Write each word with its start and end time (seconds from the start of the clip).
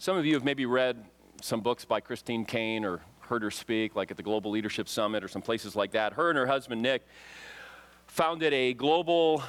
Some 0.00 0.16
of 0.16 0.24
you 0.24 0.32
have 0.32 0.44
maybe 0.44 0.64
read 0.64 1.04
some 1.42 1.60
books 1.60 1.84
by 1.84 2.00
Christine 2.00 2.46
Caine 2.46 2.86
or 2.86 3.02
heard 3.18 3.42
her 3.42 3.50
speak, 3.50 3.94
like 3.94 4.10
at 4.10 4.16
the 4.16 4.22
Global 4.22 4.50
Leadership 4.50 4.88
Summit 4.88 5.22
or 5.22 5.28
some 5.28 5.42
places 5.42 5.76
like 5.76 5.90
that. 5.90 6.14
Her 6.14 6.30
and 6.30 6.38
her 6.38 6.46
husband, 6.46 6.80
Nick, 6.80 7.06
founded 8.06 8.54
a 8.54 8.72
global 8.72 9.42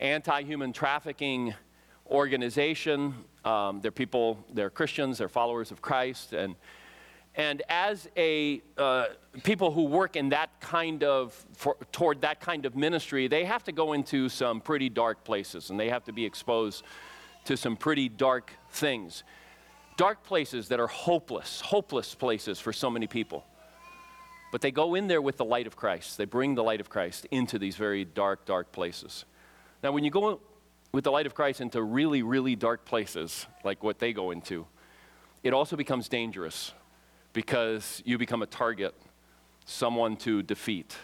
anti 0.00 0.42
human 0.42 0.72
trafficking 0.72 1.54
organization. 2.08 3.14
Um, 3.44 3.80
they're 3.82 3.92
people, 3.92 4.44
they're 4.52 4.68
Christians, 4.68 5.18
they're 5.18 5.28
followers 5.28 5.70
of 5.70 5.80
Christ. 5.80 6.32
And, 6.32 6.56
and 7.36 7.62
as 7.68 8.08
a 8.16 8.62
uh, 8.76 9.04
people 9.44 9.70
who 9.70 9.84
work 9.84 10.16
in 10.16 10.30
that 10.30 10.60
kind 10.60 11.04
of, 11.04 11.34
for, 11.52 11.76
toward 11.92 12.20
that 12.22 12.40
kind 12.40 12.66
of 12.66 12.74
ministry, 12.74 13.28
they 13.28 13.44
have 13.44 13.62
to 13.62 13.70
go 13.70 13.92
into 13.92 14.28
some 14.28 14.60
pretty 14.60 14.88
dark 14.88 15.22
places 15.22 15.70
and 15.70 15.78
they 15.78 15.88
have 15.88 16.02
to 16.02 16.12
be 16.12 16.24
exposed 16.24 16.82
to 17.44 17.56
some 17.56 17.76
pretty 17.76 18.08
dark 18.08 18.50
things. 18.70 19.22
Dark 19.96 20.24
places 20.24 20.68
that 20.68 20.80
are 20.80 20.88
hopeless, 20.88 21.60
hopeless 21.60 22.14
places 22.14 22.58
for 22.58 22.72
so 22.72 22.90
many 22.90 23.06
people. 23.06 23.44
But 24.50 24.60
they 24.60 24.70
go 24.70 24.94
in 24.94 25.06
there 25.06 25.22
with 25.22 25.36
the 25.36 25.44
light 25.44 25.66
of 25.66 25.76
Christ. 25.76 26.18
They 26.18 26.24
bring 26.24 26.54
the 26.54 26.62
light 26.62 26.80
of 26.80 26.88
Christ 26.88 27.26
into 27.30 27.58
these 27.58 27.76
very 27.76 28.04
dark, 28.04 28.44
dark 28.44 28.72
places. 28.72 29.24
Now, 29.82 29.92
when 29.92 30.04
you 30.04 30.10
go 30.10 30.40
with 30.92 31.04
the 31.04 31.10
light 31.10 31.26
of 31.26 31.34
Christ 31.34 31.60
into 31.60 31.82
really, 31.82 32.22
really 32.22 32.56
dark 32.56 32.84
places, 32.84 33.46
like 33.64 33.82
what 33.82 33.98
they 33.98 34.12
go 34.12 34.30
into, 34.30 34.66
it 35.42 35.52
also 35.52 35.76
becomes 35.76 36.08
dangerous 36.08 36.72
because 37.32 38.00
you 38.04 38.16
become 38.16 38.42
a 38.42 38.46
target, 38.46 38.94
someone 39.64 40.16
to 40.18 40.42
defeat 40.42 40.96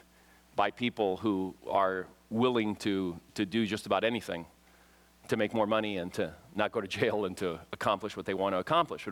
by 0.56 0.70
people 0.70 1.16
who 1.16 1.54
are 1.68 2.06
willing 2.30 2.76
to, 2.76 3.18
to 3.34 3.44
do 3.44 3.66
just 3.66 3.86
about 3.86 4.04
anything 4.04 4.46
to 5.30 5.36
make 5.36 5.54
more 5.54 5.66
money 5.66 5.96
and 5.98 6.12
to 6.12 6.34
not 6.54 6.72
go 6.72 6.80
to 6.80 6.88
jail 6.88 7.24
and 7.24 7.36
to 7.38 7.58
accomplish 7.72 8.16
what 8.16 8.26
they 8.26 8.34
want 8.34 8.54
to 8.54 8.58
accomplish. 8.58 9.08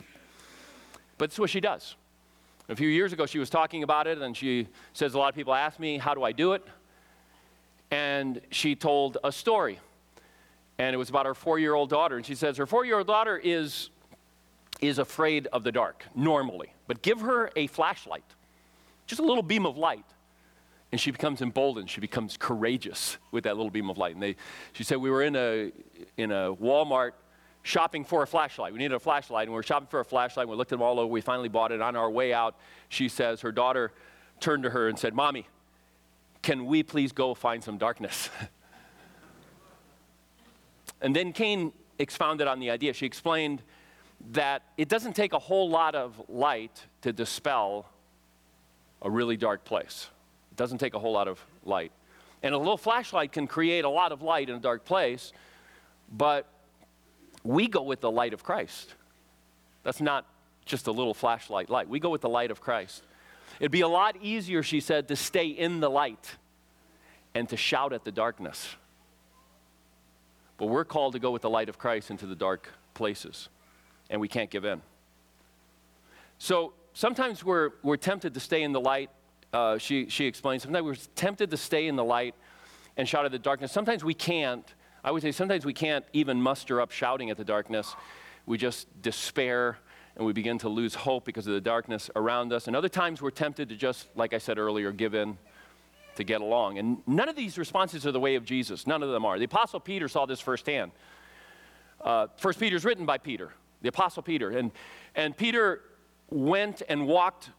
But 1.17 1.27
it's 1.27 1.39
what 1.39 1.51
she 1.51 1.61
does. 1.61 1.97
A 2.69 2.77
few 2.77 2.89
years 2.89 3.13
ago, 3.13 3.25
she 3.25 3.39
was 3.39 3.49
talking 3.49 3.83
about 3.83 4.07
it, 4.07 4.19
and 4.19 4.37
she 4.37 4.69
says, 4.93 5.15
A 5.15 5.19
lot 5.19 5.31
of 5.31 5.35
people 5.35 5.55
ask 5.55 5.79
me, 5.79 5.97
How 5.97 6.15
do 6.15 6.23
I 6.23 6.33
do 6.33 6.53
it? 6.53 6.67
And 7.91 8.41
she 8.51 8.75
told 8.75 9.17
a 9.25 9.33
story. 9.33 9.79
And 10.77 10.95
it 10.95 10.99
was 10.99 11.09
about 11.09 11.25
her 11.25 11.35
four 11.35 11.59
year 11.59 11.75
old 11.75 11.89
daughter. 11.89 12.17
And 12.17 12.27
she 12.27 12.35
says, 12.35 12.57
Her 12.59 12.67
four 12.67 12.85
year 12.85 12.99
old 12.99 13.07
daughter 13.07 13.39
is, 13.43 13.91
is 14.81 14.99
afraid 14.99 15.47
of 15.47 15.63
the 15.63 15.73
dark, 15.73 16.05
normally. 16.15 16.75
But 16.87 17.01
give 17.01 17.21
her 17.21 17.51
a 17.57 17.69
flashlight, 17.69 18.25
just 19.07 19.21
a 19.21 19.25
little 19.25 19.43
beam 19.43 19.65
of 19.65 19.79
light. 19.79 20.05
And 20.91 21.01
she 21.01 21.11
becomes 21.11 21.43
emboldened. 21.43 21.91
She 21.91 22.01
becomes 22.01 22.37
courageous 22.37 23.19
with 23.31 23.45
that 23.45 23.57
little 23.57 23.71
beam 23.71 23.91
of 23.91 23.99
light. 23.99 24.15
And 24.15 24.23
they, 24.23 24.37
she 24.73 24.85
said, 24.85 24.99
We 24.99 25.11
were 25.11 25.23
in 25.23 25.37
a, 25.37 25.71
in 26.17 26.33
a 26.33 26.55
Walmart 26.55 27.13
shopping 27.63 28.05
for 28.05 28.23
a 28.23 28.27
flashlight. 28.27 28.73
We 28.73 28.79
needed 28.79 28.95
a 28.95 29.01
flashlight, 29.01 29.45
and 29.45 29.53
we 29.53 29.57
were 29.57 29.63
shopping 29.63 29.89
for 29.89 30.01
a 30.01 30.05
flashlight. 30.05 30.45
And 30.45 30.51
we 30.51 30.57
looked 30.57 30.73
at 30.73 30.79
them 30.79 30.83
all 30.83 30.99
over. 30.99 31.07
We 31.07 31.21
finally 31.21 31.51
bought 31.51 31.73
it. 31.73 31.83
On 31.83 31.95
our 31.97 32.11
way 32.11 32.33
out, 32.33 32.57
she 32.89 33.09
says 33.09 33.43
her 33.43 33.53
daughter 33.53 33.93
turned 34.41 34.63
to 34.63 34.71
her 34.71 34.89
and 34.89 34.99
said, 34.99 35.15
Mommy, 35.15 35.47
can 36.43 36.67
we 36.67 36.83
please 36.83 37.13
go 37.13 37.35
find 37.35 37.63
some 37.63 37.77
darkness? 37.77 38.31
and 41.03 41.15
then 41.15 41.33
Caine 41.33 41.73
expounded 41.99 42.47
on 42.47 42.61
the 42.61 42.71
idea. 42.71 42.95
She 42.95 43.07
explained 43.07 43.63
that 44.33 44.63
it 44.77 44.89
doesn't 44.89 45.15
take 45.15 45.33
a 45.33 45.39
whole 45.39 45.69
lot 45.69 45.95
of 45.95 46.21
light 46.29 46.87
to 47.03 47.13
dispel 47.13 47.87
a 49.03 49.11
really 49.11 49.37
dark 49.37 49.65
place. 49.65 50.09
Doesn't 50.59 50.79
take 50.79 50.95
a 50.95 50.99
whole 50.99 51.13
lot 51.13 51.29
of 51.29 51.43
light. 51.65 51.93
And 52.43 52.53
a 52.53 52.59
little 52.59 52.77
flashlight 52.77 53.31
can 53.31 53.47
create 53.47 53.85
a 53.85 53.89
lot 53.89 54.11
of 54.11 54.23
light 54.23 54.51
in 54.51 54.57
a 54.57 54.61
dark 54.61 54.85
place, 54.85 55.33
but 56.13 56.47
we 57.45 57.69
go 57.69 57.83
with 57.83 58.01
the 58.01 58.11
light 58.11 58.35
of 58.35 58.43
Christ. 58.43 58.95
That's 59.85 60.01
not 60.01 60.27
just 60.65 60.89
a 60.89 60.93
little 60.93 61.15
flashlight 61.15 61.71
light. 61.71 61.89
We 61.89 62.01
go 62.01 62.11
with 62.11 62.23
the 62.23 62.29
light 62.29 62.51
of 62.51 62.61
Christ. 62.61 63.05
It'd 63.61 63.71
be 63.71 63.83
a 63.83 63.89
lot 63.89 64.17
easier, 64.21 64.65
she 64.65 64.81
said, 64.81 65.07
to 65.09 65.17
stay 65.17 65.47
in 65.47 65.79
the 65.79 65.89
light 65.89 66.37
and 67.35 67.49
to 67.51 67.57
shout 67.57 67.93
at 67.93 68.05
the 68.05 68.13
darkness. 68.13 68.69
But 70.57 70.67
we're 70.67 70.85
called 70.85 71.13
to 71.13 71.21
go 71.21 71.31
with 71.31 71.43
the 71.43 71.51
light 71.51 71.69
of 71.69 71.79
Christ 71.79 72.11
into 72.11 72.27
the 72.27 72.35
dark 72.35 72.69
places, 72.95 73.49
and 74.11 74.21
we 74.21 74.27
can't 74.27 74.51
give 74.51 74.65
in. 74.65 74.83
So 76.39 76.73
sometimes 76.95 77.45
we're, 77.45 77.71
we're 77.85 77.97
tempted 77.97 78.35
to 78.35 78.41
stay 78.41 78.65
in 78.65 78.73
the 78.73 78.81
light. 78.81 79.11
Uh, 79.53 79.79
she, 79.79 80.09
she 80.09 80.27
explains, 80.27 80.63
sometimes 80.63 80.85
we're 80.85 80.97
tempted 81.15 81.51
to 81.51 81.57
stay 81.57 81.89
in 81.89 81.97
the 81.97 82.05
light 82.05 82.35
and 82.97 83.09
shout 83.09 83.25
at 83.25 83.33
the 83.33 83.39
darkness. 83.39 83.73
Sometimes 83.73 84.05
we 84.05 84.15
can't 84.15 84.75
I 85.05 85.11
would 85.11 85.23
say 85.23 85.33
sometimes 85.33 85.65
we 85.65 85.73
can't 85.73 86.05
even 86.13 86.41
muster 86.43 86.81
up 86.81 86.91
shouting 86.91 87.31
at 87.31 87.37
the 87.37 87.45
darkness. 87.45 87.95
We 88.47 88.59
just 88.59 88.89
despair 89.01 89.79
and 90.17 90.27
we 90.27 90.33
begin 90.33 90.59
to 90.59 90.69
lose 90.69 90.95
hope 90.95 91.25
because 91.25 91.47
of 91.47 91.53
the 91.53 91.61
darkness 91.61 92.11
around 92.17 92.53
us. 92.53 92.67
And 92.67 92.75
other 92.75 92.89
times 92.89 93.23
we're 93.23 93.31
tempted 93.31 93.69
to 93.69 93.77
just, 93.77 94.09
like 94.17 94.33
I 94.33 94.39
said 94.39 94.59
earlier, 94.59 94.91
give 94.91 95.15
in 95.15 95.39
to 96.17 96.25
get 96.25 96.41
along. 96.41 96.79
And 96.79 96.99
none 97.07 97.29
of 97.29 97.37
these 97.37 97.57
responses 97.57 98.07
are 98.07 98.13
the 98.13 98.19
way 98.19 98.35
of 98.35 98.45
Jesus. 98.45 98.87
None 98.87 99.03
of 99.03 99.11
them 99.11 99.25
are. 99.25 99.39
The 99.39 99.45
Apostle 99.45 99.79
Peter 99.79 100.09
saw 100.09 100.27
this 100.27 100.41
firsthand. 100.41 100.91
Uh, 102.01 102.27
First 102.37 102.59
Peter 102.59 102.75
is 102.75 102.85
written 102.85 103.07
by 103.07 103.19
Peter, 103.19 103.53
the 103.83 103.89
Apostle 103.89 104.23
Peter. 104.23 104.51
And, 104.51 104.73
and 105.15 105.37
Peter 105.37 105.83
went 106.31 106.83
and 106.89 107.07
walked 107.07 107.51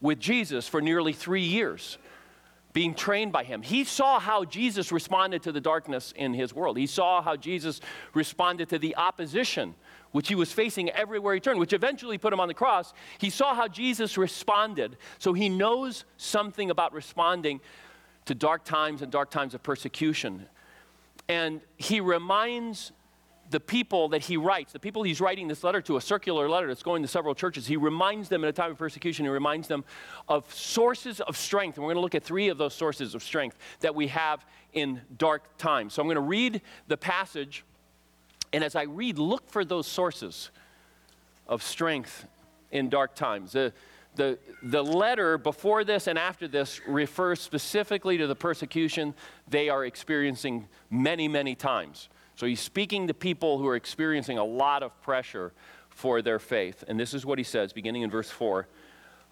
with 0.00 0.18
Jesus 0.20 0.68
for 0.68 0.80
nearly 0.80 1.12
three 1.12 1.42
years 1.42 1.98
being 2.72 2.94
trained 2.94 3.32
by 3.32 3.42
him. 3.42 3.62
He 3.62 3.84
saw 3.84 4.20
how 4.20 4.44
Jesus 4.44 4.92
responded 4.92 5.42
to 5.44 5.52
the 5.52 5.62
darkness 5.62 6.12
in 6.14 6.34
his 6.34 6.52
world. 6.52 6.76
He 6.76 6.86
saw 6.86 7.22
how 7.22 7.34
Jesus 7.34 7.80
responded 8.12 8.68
to 8.68 8.78
the 8.78 8.94
opposition 8.96 9.74
which 10.12 10.28
he 10.28 10.34
was 10.34 10.52
facing 10.52 10.90
everywhere 10.90 11.34
he 11.34 11.40
turned, 11.40 11.58
which 11.58 11.72
eventually 11.72 12.18
put 12.18 12.32
him 12.32 12.40
on 12.40 12.48
the 12.48 12.54
cross. 12.54 12.92
He 13.18 13.30
saw 13.30 13.54
how 13.54 13.68
Jesus 13.68 14.16
responded. 14.18 14.96
So 15.18 15.32
he 15.32 15.48
knows 15.48 16.04
something 16.16 16.70
about 16.70 16.92
responding 16.92 17.60
to 18.26 18.34
dark 18.34 18.64
times 18.64 19.02
and 19.02 19.10
dark 19.10 19.30
times 19.30 19.54
of 19.54 19.62
persecution. 19.62 20.46
And 21.28 21.60
he 21.76 22.00
reminds 22.00 22.92
the 23.50 23.60
people 23.60 24.08
that 24.08 24.22
he 24.22 24.36
writes, 24.36 24.72
the 24.72 24.78
people 24.78 25.02
he's 25.02 25.20
writing 25.20 25.48
this 25.48 25.62
letter 25.62 25.80
to, 25.82 25.96
a 25.96 26.00
circular 26.00 26.48
letter 26.48 26.66
that's 26.66 26.82
going 26.82 27.02
to 27.02 27.08
several 27.08 27.34
churches, 27.34 27.66
he 27.66 27.76
reminds 27.76 28.28
them 28.28 28.42
in 28.42 28.48
a 28.48 28.52
time 28.52 28.70
of 28.70 28.78
persecution, 28.78 29.24
he 29.24 29.30
reminds 29.30 29.68
them 29.68 29.84
of 30.28 30.52
sources 30.52 31.20
of 31.20 31.36
strength. 31.36 31.76
And 31.76 31.84
we're 31.84 31.94
going 31.94 32.00
to 32.00 32.02
look 32.02 32.14
at 32.14 32.24
three 32.24 32.48
of 32.48 32.58
those 32.58 32.74
sources 32.74 33.14
of 33.14 33.22
strength 33.22 33.58
that 33.80 33.94
we 33.94 34.08
have 34.08 34.44
in 34.72 35.00
dark 35.16 35.56
times. 35.58 35.94
So 35.94 36.02
I'm 36.02 36.08
going 36.08 36.16
to 36.16 36.20
read 36.20 36.60
the 36.88 36.96
passage, 36.96 37.64
and 38.52 38.64
as 38.64 38.74
I 38.74 38.82
read, 38.82 39.18
look 39.18 39.48
for 39.48 39.64
those 39.64 39.86
sources 39.86 40.50
of 41.46 41.62
strength 41.62 42.26
in 42.72 42.88
dark 42.88 43.14
times. 43.14 43.52
The, 43.52 43.72
the, 44.16 44.38
the 44.62 44.82
letter 44.82 45.38
before 45.38 45.84
this 45.84 46.06
and 46.06 46.18
after 46.18 46.48
this 46.48 46.80
refers 46.86 47.40
specifically 47.40 48.18
to 48.18 48.26
the 48.26 48.34
persecution 48.34 49.14
they 49.48 49.68
are 49.68 49.84
experiencing 49.84 50.68
many, 50.90 51.28
many 51.28 51.54
times. 51.54 52.08
So 52.36 52.46
he's 52.46 52.60
speaking 52.60 53.08
to 53.08 53.14
people 53.14 53.58
who 53.58 53.66
are 53.66 53.76
experiencing 53.76 54.38
a 54.38 54.44
lot 54.44 54.82
of 54.82 55.00
pressure 55.02 55.52
for 55.88 56.20
their 56.20 56.38
faith. 56.38 56.84
And 56.86 57.00
this 57.00 57.14
is 57.14 57.24
what 57.24 57.38
he 57.38 57.44
says, 57.44 57.72
beginning 57.72 58.02
in 58.02 58.10
verse 58.10 58.30
4 58.30 58.68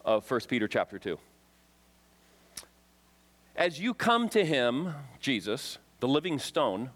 of 0.05 0.29
1 0.29 0.41
Peter 0.49 0.67
chapter 0.67 0.99
2. 0.99 1.19
As 3.57 3.79
you 3.79 3.95
come 3.95 4.29
to 4.31 4.45
him, 4.45 4.95
Jesus, 5.21 5.79
the 6.01 6.09
living 6.09 6.39
stone, 6.39 6.91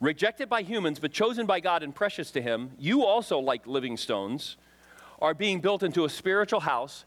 rejected 0.00 0.48
by 0.48 0.62
humans 0.62 0.98
but 0.98 1.10
chosen 1.10 1.46
by 1.46 1.58
God 1.60 1.82
and 1.82 1.94
precious 1.94 2.30
to 2.32 2.42
him, 2.42 2.70
you 2.78 3.04
also, 3.04 3.38
like 3.38 3.66
living 3.66 3.96
stones, 3.96 4.56
are 5.20 5.34
being 5.34 5.60
built 5.60 5.82
into 5.82 6.04
a 6.04 6.08
spiritual 6.08 6.60
house 6.60 7.04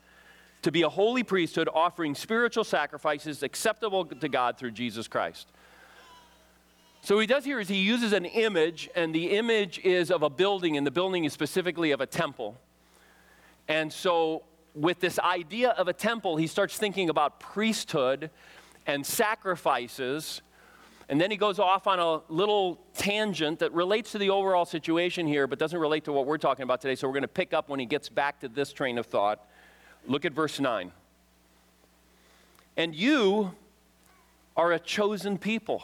to 0.63 0.71
be 0.71 0.81
a 0.81 0.89
holy 0.89 1.23
priesthood 1.23 1.69
offering 1.73 2.15
spiritual 2.15 2.63
sacrifices 2.63 3.41
acceptable 3.43 4.05
to 4.05 4.27
God 4.27 4.57
through 4.57 4.71
Jesus 4.71 5.07
Christ. 5.07 5.47
So 7.03 7.15
what 7.15 7.21
he 7.21 7.27
does 7.27 7.43
here 7.43 7.59
is 7.59 7.67
he 7.67 7.77
uses 7.77 8.13
an 8.13 8.25
image, 8.25 8.87
and 8.95 9.13
the 9.13 9.31
image 9.31 9.79
is 9.79 10.11
of 10.11 10.21
a 10.21 10.29
building, 10.29 10.77
and 10.77 10.85
the 10.85 10.91
building 10.91 11.25
is 11.25 11.33
specifically 11.33 11.91
of 11.91 11.99
a 11.99 12.05
temple. 12.05 12.59
And 13.67 13.91
so, 13.91 14.43
with 14.75 14.99
this 14.99 15.17
idea 15.17 15.71
of 15.71 15.87
a 15.87 15.93
temple, 15.93 16.37
he 16.37 16.45
starts 16.45 16.77
thinking 16.77 17.09
about 17.09 17.39
priesthood 17.39 18.29
and 18.85 19.03
sacrifices. 19.03 20.43
And 21.09 21.19
then 21.19 21.31
he 21.31 21.37
goes 21.37 21.57
off 21.57 21.87
on 21.87 21.99
a 21.99 22.21
little 22.31 22.79
tangent 22.93 23.59
that 23.59 23.73
relates 23.73 24.11
to 24.11 24.19
the 24.19 24.29
overall 24.29 24.65
situation 24.65 25.27
here, 25.27 25.47
but 25.47 25.57
doesn't 25.57 25.79
relate 25.79 26.05
to 26.05 26.13
what 26.13 26.27
we're 26.27 26.37
talking 26.37 26.63
about 26.63 26.81
today. 26.81 26.95
So 26.95 27.07
we're 27.07 27.15
going 27.15 27.23
to 27.23 27.27
pick 27.27 27.51
up 27.51 27.67
when 27.67 27.79
he 27.79 27.85
gets 27.87 28.09
back 28.09 28.39
to 28.41 28.47
this 28.47 28.71
train 28.71 28.97
of 28.97 29.07
thought. 29.07 29.45
Look 30.07 30.23
at 30.23 30.33
verse 30.33 30.59
9. 30.59 30.91
And 32.77 32.95
you 32.95 33.55
are 34.55 34.71
a 34.71 34.79
chosen 34.79 35.37
people 35.37 35.83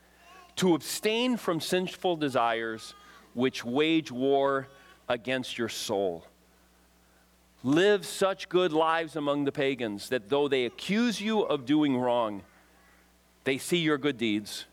to 0.57 0.75
abstain 0.75 1.37
from 1.37 1.59
sinful 1.59 2.17
desires 2.17 2.93
which 3.33 3.63
wage 3.63 4.11
war 4.11 4.67
against 5.07 5.57
your 5.57 5.69
soul. 5.69 6.25
Live 7.63 8.05
such 8.05 8.49
good 8.49 8.73
lives 8.73 9.15
among 9.15 9.45
the 9.45 9.51
pagans 9.51 10.09
that 10.09 10.29
though 10.29 10.47
they 10.47 10.65
accuse 10.65 11.21
you 11.21 11.41
of 11.41 11.65
doing 11.65 11.95
wrong, 11.97 12.41
they 13.43 13.57
see 13.57 13.77
your 13.77 13.97
good 13.97 14.17
deeds 14.17 14.65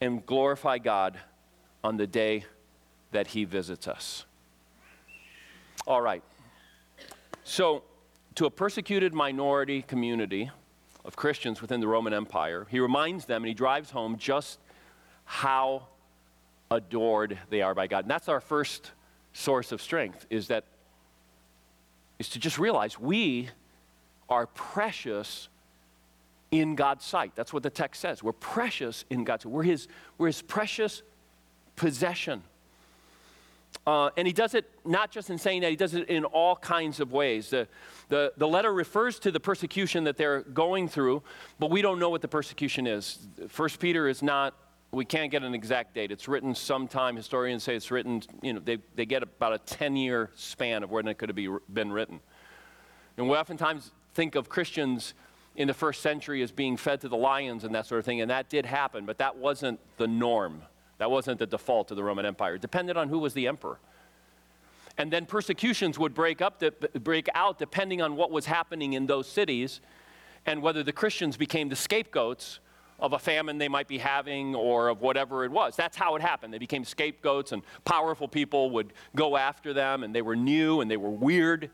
and 0.00 0.24
glorify 0.26 0.78
God 0.78 1.18
on 1.82 1.96
the 1.96 2.06
day 2.06 2.44
that 3.12 3.28
He 3.28 3.44
visits 3.44 3.88
us. 3.88 4.26
All 5.86 6.00
right. 6.00 6.22
So, 7.42 7.82
to 8.36 8.46
a 8.46 8.50
persecuted 8.50 9.14
minority 9.14 9.82
community 9.82 10.50
of 11.04 11.14
Christians 11.14 11.60
within 11.60 11.80
the 11.80 11.86
Roman 11.86 12.12
Empire, 12.12 12.66
he 12.70 12.80
reminds 12.80 13.26
them 13.26 13.42
and 13.42 13.48
he 13.48 13.54
drives 13.54 13.90
home 13.90 14.16
just 14.18 14.58
how 15.24 15.88
adored 16.70 17.38
they 17.50 17.62
are 17.62 17.74
by 17.74 17.86
God. 17.86 18.04
And 18.04 18.10
that's 18.10 18.28
our 18.28 18.40
first 18.40 18.90
source 19.32 19.72
of 19.72 19.82
strength 19.82 20.26
is 20.30 20.48
that 20.48 20.64
is 22.18 22.28
to 22.30 22.38
just 22.38 22.58
realize 22.58 22.98
we 22.98 23.48
are 24.28 24.46
precious 24.46 25.48
in 26.50 26.76
God's 26.76 27.04
sight. 27.04 27.32
That's 27.34 27.52
what 27.52 27.62
the 27.62 27.70
text 27.70 28.00
says. 28.00 28.22
We're 28.22 28.32
precious 28.32 29.04
in 29.10 29.24
God's 29.24 29.42
sight. 29.42 29.52
We're 29.52 29.64
his, 29.64 29.88
we're 30.18 30.28
his 30.28 30.40
precious 30.42 31.02
possession. 31.74 32.42
Uh, 33.86 34.10
and 34.16 34.26
he 34.26 34.32
does 34.32 34.54
it 34.54 34.70
not 34.84 35.10
just 35.10 35.30
in 35.30 35.36
saying 35.36 35.62
that, 35.62 35.70
he 35.70 35.76
does 35.76 35.94
it 35.94 36.08
in 36.08 36.24
all 36.24 36.56
kinds 36.56 37.00
of 37.00 37.12
ways. 37.12 37.50
The, 37.50 37.66
the, 38.08 38.32
the 38.36 38.46
letter 38.46 38.72
refers 38.72 39.18
to 39.20 39.30
the 39.30 39.40
persecution 39.40 40.04
that 40.04 40.16
they're 40.16 40.42
going 40.42 40.88
through, 40.88 41.22
but 41.58 41.70
we 41.70 41.82
don't 41.82 41.98
know 41.98 42.08
what 42.08 42.22
the 42.22 42.28
persecution 42.28 42.86
is. 42.86 43.18
First 43.48 43.80
Peter 43.80 44.08
is 44.08 44.22
not 44.22 44.54
we 44.94 45.04
can't 45.04 45.30
get 45.30 45.42
an 45.42 45.54
exact 45.54 45.94
date. 45.94 46.10
It's 46.10 46.28
written 46.28 46.54
sometime. 46.54 47.16
Historians 47.16 47.62
say 47.64 47.74
it's 47.74 47.90
written, 47.90 48.22
you 48.42 48.52
know, 48.52 48.60
they, 48.60 48.78
they 48.94 49.06
get 49.06 49.22
about 49.22 49.52
a 49.52 49.58
10 49.58 49.96
year 49.96 50.30
span 50.34 50.82
of 50.82 50.90
when 50.90 51.08
it 51.08 51.18
could 51.18 51.28
have 51.28 51.58
been 51.72 51.92
written. 51.92 52.20
And 53.16 53.28
we 53.28 53.36
oftentimes 53.36 53.90
think 54.14 54.34
of 54.34 54.48
Christians 54.48 55.14
in 55.56 55.68
the 55.68 55.74
first 55.74 56.00
century 56.00 56.42
as 56.42 56.50
being 56.50 56.76
fed 56.76 57.00
to 57.00 57.08
the 57.08 57.16
lions 57.16 57.64
and 57.64 57.74
that 57.74 57.86
sort 57.86 57.98
of 57.98 58.04
thing, 58.04 58.20
and 58.20 58.30
that 58.30 58.48
did 58.48 58.66
happen, 58.66 59.04
but 59.04 59.18
that 59.18 59.36
wasn't 59.36 59.78
the 59.98 60.06
norm. 60.06 60.62
That 60.98 61.10
wasn't 61.10 61.38
the 61.38 61.46
default 61.46 61.90
of 61.90 61.96
the 61.96 62.04
Roman 62.04 62.26
Empire. 62.26 62.56
It 62.56 62.60
depended 62.60 62.96
on 62.96 63.08
who 63.08 63.18
was 63.18 63.34
the 63.34 63.46
emperor. 63.46 63.78
And 64.96 65.12
then 65.12 65.26
persecutions 65.26 65.98
would 65.98 66.14
break, 66.14 66.40
up, 66.40 66.62
break 67.02 67.28
out 67.34 67.58
depending 67.58 68.00
on 68.00 68.16
what 68.16 68.30
was 68.30 68.46
happening 68.46 68.92
in 68.92 69.06
those 69.06 69.28
cities 69.28 69.80
and 70.46 70.62
whether 70.62 70.82
the 70.82 70.92
Christians 70.92 71.36
became 71.36 71.68
the 71.68 71.76
scapegoats 71.76 72.60
of 73.00 73.12
a 73.12 73.18
famine 73.18 73.58
they 73.58 73.68
might 73.68 73.88
be 73.88 73.98
having 73.98 74.54
or 74.54 74.88
of 74.88 75.00
whatever 75.00 75.44
it 75.44 75.50
was. 75.50 75.76
That's 75.76 75.96
how 75.96 76.16
it 76.16 76.22
happened. 76.22 76.54
They 76.54 76.58
became 76.58 76.84
scapegoats, 76.84 77.52
and 77.52 77.62
powerful 77.84 78.28
people 78.28 78.70
would 78.70 78.92
go 79.16 79.36
after 79.36 79.72
them, 79.72 80.04
and 80.04 80.14
they 80.14 80.22
were 80.22 80.36
new 80.36 80.80
and 80.80 80.90
they 80.90 80.96
were 80.96 81.10
weird. 81.10 81.70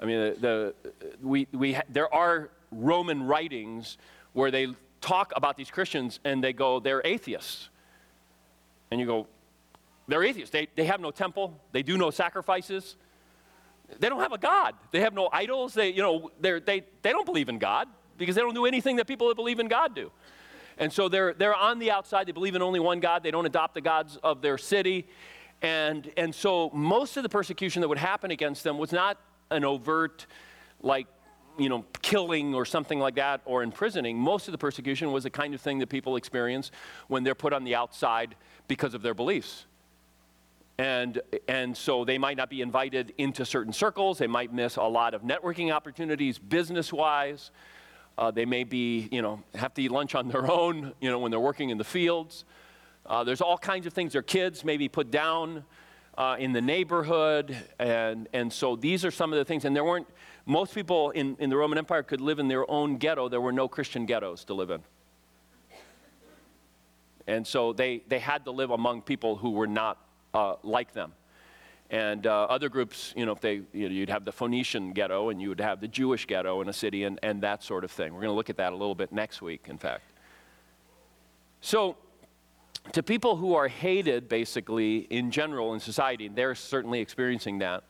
I 0.00 0.04
mean, 0.04 0.34
the, 0.40 0.74
the, 0.82 0.92
we, 1.22 1.46
we, 1.52 1.78
there 1.88 2.12
are 2.12 2.50
Roman 2.70 3.22
writings 3.22 3.98
where 4.32 4.50
they 4.50 4.68
talk 5.00 5.32
about 5.36 5.56
these 5.56 5.70
Christians 5.70 6.20
and 6.24 6.42
they 6.42 6.52
go, 6.52 6.80
they're 6.80 7.02
atheists. 7.04 7.68
And 8.90 9.00
you 9.00 9.06
go, 9.06 9.26
they're 10.06 10.22
atheists. 10.22 10.50
They, 10.50 10.68
they 10.76 10.84
have 10.84 11.00
no 11.00 11.10
temple, 11.10 11.58
they 11.72 11.82
do 11.82 11.96
no 11.96 12.10
sacrifices. 12.10 12.96
They 14.00 14.10
don't 14.10 14.20
have 14.20 14.32
a 14.32 14.38
God. 14.38 14.74
They 14.90 15.00
have 15.00 15.14
no 15.14 15.30
idols. 15.32 15.72
They, 15.72 15.88
you 15.88 16.02
know, 16.02 16.30
they 16.38 16.60
they, 16.60 16.82
they 17.00 17.10
don't 17.10 17.24
believe 17.24 17.48
in 17.48 17.58
God 17.58 17.88
because 18.18 18.34
they 18.34 18.42
don't 18.42 18.54
do 18.54 18.66
anything 18.66 18.96
that 18.96 19.06
people 19.06 19.28
that 19.28 19.34
believe 19.34 19.60
in 19.60 19.68
God 19.68 19.94
do. 19.94 20.12
And 20.78 20.92
so 20.92 21.08
they're, 21.08 21.34
they're 21.34 21.54
on 21.54 21.78
the 21.78 21.90
outside. 21.90 22.26
They 22.26 22.32
believe 22.32 22.54
in 22.54 22.62
only 22.62 22.80
one 22.80 23.00
God. 23.00 23.22
They 23.22 23.30
don't 23.30 23.46
adopt 23.46 23.74
the 23.74 23.80
gods 23.80 24.16
of 24.22 24.40
their 24.40 24.56
city. 24.56 25.06
And, 25.60 26.10
and 26.16 26.34
so 26.34 26.70
most 26.72 27.16
of 27.16 27.24
the 27.24 27.28
persecution 27.28 27.80
that 27.82 27.88
would 27.88 27.98
happen 27.98 28.30
against 28.30 28.62
them 28.62 28.78
was 28.78 28.92
not 28.92 29.18
an 29.50 29.64
overt, 29.64 30.26
like, 30.80 31.06
you 31.58 31.68
know, 31.68 31.84
killing 32.02 32.54
or 32.54 32.64
something 32.64 33.00
like 33.00 33.16
that 33.16 33.40
or 33.44 33.64
imprisoning. 33.64 34.16
Most 34.16 34.46
of 34.46 34.52
the 34.52 34.58
persecution 34.58 35.10
was 35.10 35.24
the 35.24 35.30
kind 35.30 35.52
of 35.52 35.60
thing 35.60 35.80
that 35.80 35.88
people 35.88 36.14
experience 36.14 36.70
when 37.08 37.24
they're 37.24 37.34
put 37.34 37.52
on 37.52 37.64
the 37.64 37.74
outside 37.74 38.36
because 38.68 38.94
of 38.94 39.02
their 39.02 39.14
beliefs. 39.14 39.66
And, 40.78 41.20
and 41.48 41.76
so 41.76 42.04
they 42.04 42.18
might 42.18 42.36
not 42.36 42.48
be 42.48 42.60
invited 42.60 43.12
into 43.18 43.44
certain 43.44 43.72
circles. 43.72 44.18
They 44.18 44.28
might 44.28 44.52
miss 44.52 44.76
a 44.76 44.82
lot 44.82 45.12
of 45.12 45.22
networking 45.22 45.74
opportunities 45.74 46.38
business 46.38 46.92
wise. 46.92 47.50
Uh, 48.18 48.32
they 48.32 48.44
may 48.44 48.64
be, 48.64 49.08
you 49.12 49.22
know, 49.22 49.40
have 49.54 49.72
to 49.72 49.80
eat 49.80 49.92
lunch 49.92 50.16
on 50.16 50.26
their 50.26 50.50
own, 50.50 50.92
you 51.00 51.08
know, 51.08 51.20
when 51.20 51.30
they're 51.30 51.38
working 51.38 51.70
in 51.70 51.78
the 51.78 51.84
fields. 51.84 52.44
Uh, 53.06 53.22
there's 53.22 53.40
all 53.40 53.56
kinds 53.56 53.86
of 53.86 53.92
things. 53.92 54.12
Their 54.12 54.22
kids 54.22 54.64
may 54.64 54.76
be 54.76 54.88
put 54.88 55.12
down 55.12 55.64
uh, 56.16 56.34
in 56.36 56.52
the 56.52 56.60
neighborhood. 56.60 57.56
And, 57.78 58.28
and 58.32 58.52
so 58.52 58.74
these 58.74 59.04
are 59.04 59.12
some 59.12 59.32
of 59.32 59.38
the 59.38 59.44
things. 59.44 59.64
And 59.64 59.74
there 59.74 59.84
weren't, 59.84 60.08
most 60.46 60.74
people 60.74 61.10
in, 61.10 61.36
in 61.38 61.48
the 61.48 61.56
Roman 61.56 61.78
Empire 61.78 62.02
could 62.02 62.20
live 62.20 62.40
in 62.40 62.48
their 62.48 62.68
own 62.68 62.98
ghetto. 62.98 63.28
There 63.28 63.40
were 63.40 63.52
no 63.52 63.68
Christian 63.68 64.04
ghettos 64.04 64.44
to 64.46 64.54
live 64.54 64.70
in. 64.70 64.82
And 67.28 67.46
so 67.46 67.72
they, 67.72 68.02
they 68.08 68.18
had 68.18 68.44
to 68.46 68.50
live 68.50 68.70
among 68.72 69.02
people 69.02 69.36
who 69.36 69.50
were 69.50 69.68
not 69.68 69.96
uh, 70.34 70.56
like 70.64 70.92
them. 70.92 71.12
And 71.90 72.26
uh, 72.26 72.44
other 72.44 72.68
groups, 72.68 73.14
you 73.16 73.24
know, 73.24 73.32
if 73.32 73.40
they, 73.40 73.62
you 73.72 73.88
know, 73.88 73.94
you'd 73.94 74.10
have 74.10 74.24
the 74.24 74.32
Phoenician 74.32 74.92
ghetto 74.92 75.30
and 75.30 75.40
you 75.40 75.48
would 75.48 75.60
have 75.60 75.80
the 75.80 75.88
Jewish 75.88 76.26
ghetto 76.26 76.60
in 76.60 76.68
a 76.68 76.72
city 76.72 77.04
and, 77.04 77.18
and 77.22 77.42
that 77.42 77.62
sort 77.62 77.82
of 77.82 77.90
thing. 77.90 78.12
We're 78.12 78.20
going 78.20 78.32
to 78.32 78.36
look 78.36 78.50
at 78.50 78.58
that 78.58 78.72
a 78.72 78.76
little 78.76 78.94
bit 78.94 79.10
next 79.10 79.40
week, 79.40 79.66
in 79.68 79.78
fact. 79.78 80.02
So, 81.60 81.96
to 82.92 83.02
people 83.02 83.36
who 83.36 83.54
are 83.54 83.68
hated, 83.68 84.28
basically, 84.28 84.98
in 84.98 85.30
general 85.30 85.74
in 85.74 85.80
society, 85.80 86.28
they're 86.28 86.54
certainly 86.54 87.00
experiencing 87.00 87.58
that, 87.58 87.84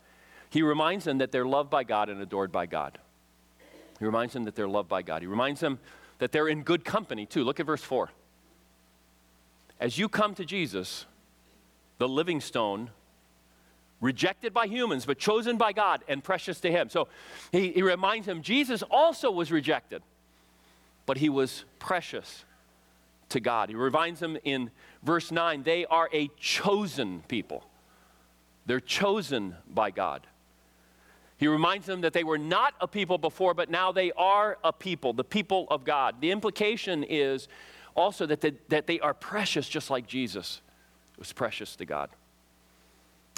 he 0.50 0.62
reminds 0.62 1.04
them 1.04 1.18
that 1.18 1.30
they're 1.30 1.46
loved 1.46 1.70
by 1.70 1.84
God 1.84 2.08
and 2.08 2.20
adored 2.20 2.50
by 2.50 2.66
God. 2.66 2.98
He 3.98 4.04
reminds 4.04 4.32
them 4.32 4.44
that 4.44 4.54
they're 4.54 4.68
loved 4.68 4.88
by 4.88 5.02
God. 5.02 5.22
He 5.22 5.28
reminds 5.28 5.60
them 5.60 5.78
that 6.18 6.32
they're 6.32 6.48
in 6.48 6.62
good 6.62 6.84
company, 6.84 7.26
too. 7.26 7.44
Look 7.44 7.60
at 7.60 7.66
verse 7.66 7.82
4. 7.82 8.10
As 9.80 9.98
you 9.98 10.08
come 10.08 10.34
to 10.34 10.44
Jesus, 10.44 11.04
the 11.98 12.08
living 12.08 12.40
stone 12.40 12.90
rejected 14.00 14.54
by 14.54 14.66
humans, 14.66 15.06
but 15.06 15.18
chosen 15.18 15.56
by 15.56 15.72
God 15.72 16.04
and 16.08 16.22
precious 16.22 16.60
to 16.60 16.70
Him. 16.70 16.88
So 16.88 17.08
he, 17.52 17.72
he 17.72 17.82
reminds 17.82 18.28
him 18.28 18.42
Jesus 18.42 18.82
also 18.90 19.30
was 19.30 19.50
rejected, 19.50 20.02
but 21.06 21.16
he 21.16 21.28
was 21.28 21.64
precious 21.78 22.44
to 23.30 23.40
God. 23.40 23.68
He 23.68 23.74
reminds 23.74 24.20
them 24.20 24.38
in 24.44 24.70
verse 25.02 25.30
9 25.30 25.62
they 25.62 25.84
are 25.86 26.08
a 26.12 26.30
chosen 26.38 27.22
people, 27.28 27.64
they're 28.66 28.80
chosen 28.80 29.56
by 29.68 29.90
God. 29.90 30.26
He 31.38 31.46
reminds 31.46 31.86
them 31.86 32.00
that 32.00 32.12
they 32.12 32.24
were 32.24 32.38
not 32.38 32.74
a 32.80 32.88
people 32.88 33.16
before, 33.16 33.54
but 33.54 33.70
now 33.70 33.92
they 33.92 34.10
are 34.16 34.58
a 34.64 34.72
people, 34.72 35.12
the 35.12 35.22
people 35.22 35.68
of 35.70 35.84
God. 35.84 36.20
The 36.20 36.32
implication 36.32 37.04
is 37.04 37.46
also 37.94 38.26
that 38.26 38.40
they, 38.40 38.54
that 38.70 38.88
they 38.88 38.98
are 38.98 39.14
precious 39.14 39.68
just 39.68 39.88
like 39.88 40.08
Jesus 40.08 40.60
was 41.16 41.32
precious 41.32 41.76
to 41.76 41.86
God. 41.86 42.10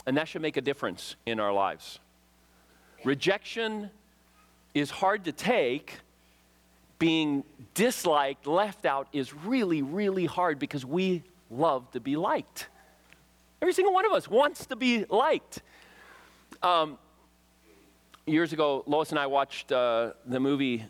And 0.07 0.17
that 0.17 0.29
should 0.29 0.43
make 0.43 0.57
a 0.57 0.61
difference 0.61 1.17
in 1.27 1.41
our 1.41 1.53
lives. 1.53 1.99
Rejection 3.05 3.91
is 4.75 4.91
hard 4.91 5.25
to 5.25 5.33
take. 5.33 5.99
Being 6.99 7.45
disliked, 7.75 8.47
left 8.47 8.85
out 8.85 9.09
is 9.13 9.33
really, 9.33 9.81
really 9.81 10.27
hard 10.27 10.59
because 10.59 10.85
we 10.85 11.23
love 11.51 11.91
to 11.93 12.01
be 12.01 12.17
liked. 12.17 12.69
Every 13.63 13.73
single 13.73 13.93
one 13.93 14.05
of 14.05 14.13
us 14.13 14.29
wants 14.29 14.67
to 14.67 14.77
be 14.77 15.05
liked. 15.07 15.63
Um, 16.63 16.99
years 18.27 18.53
ago, 18.53 18.85
Lois 18.87 19.11
and 19.11 19.19
I 19.19 19.27
watched 19.27 19.73
uh, 19.73 20.13
the 20.27 20.41
movie 20.41 20.85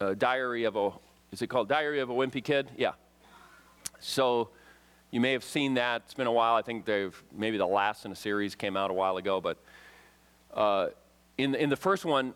uh, 0.00 0.14
Diary 0.14 0.64
of 0.64 0.76
a, 0.76 0.92
is 1.32 1.42
it 1.42 1.48
called 1.48 1.68
Diary 1.68 2.00
of 2.00 2.10
a 2.10 2.14
Wimpy 2.14 2.42
Kid? 2.42 2.68
Yeah. 2.76 2.92
So 4.00 4.50
you 5.10 5.20
may 5.20 5.32
have 5.32 5.44
seen 5.44 5.74
that. 5.74 6.02
It's 6.04 6.14
been 6.14 6.26
a 6.26 6.32
while. 6.32 6.54
I 6.54 6.62
think 6.62 6.84
they've 6.84 7.22
maybe 7.34 7.58
the 7.58 7.66
last 7.66 8.04
in 8.04 8.12
a 8.12 8.16
series 8.16 8.54
came 8.54 8.76
out 8.76 8.90
a 8.90 8.94
while 8.94 9.16
ago. 9.16 9.40
But 9.40 9.58
uh, 10.52 10.88
in, 11.38 11.54
in 11.54 11.70
the 11.70 11.76
first 11.76 12.04
one, 12.04 12.34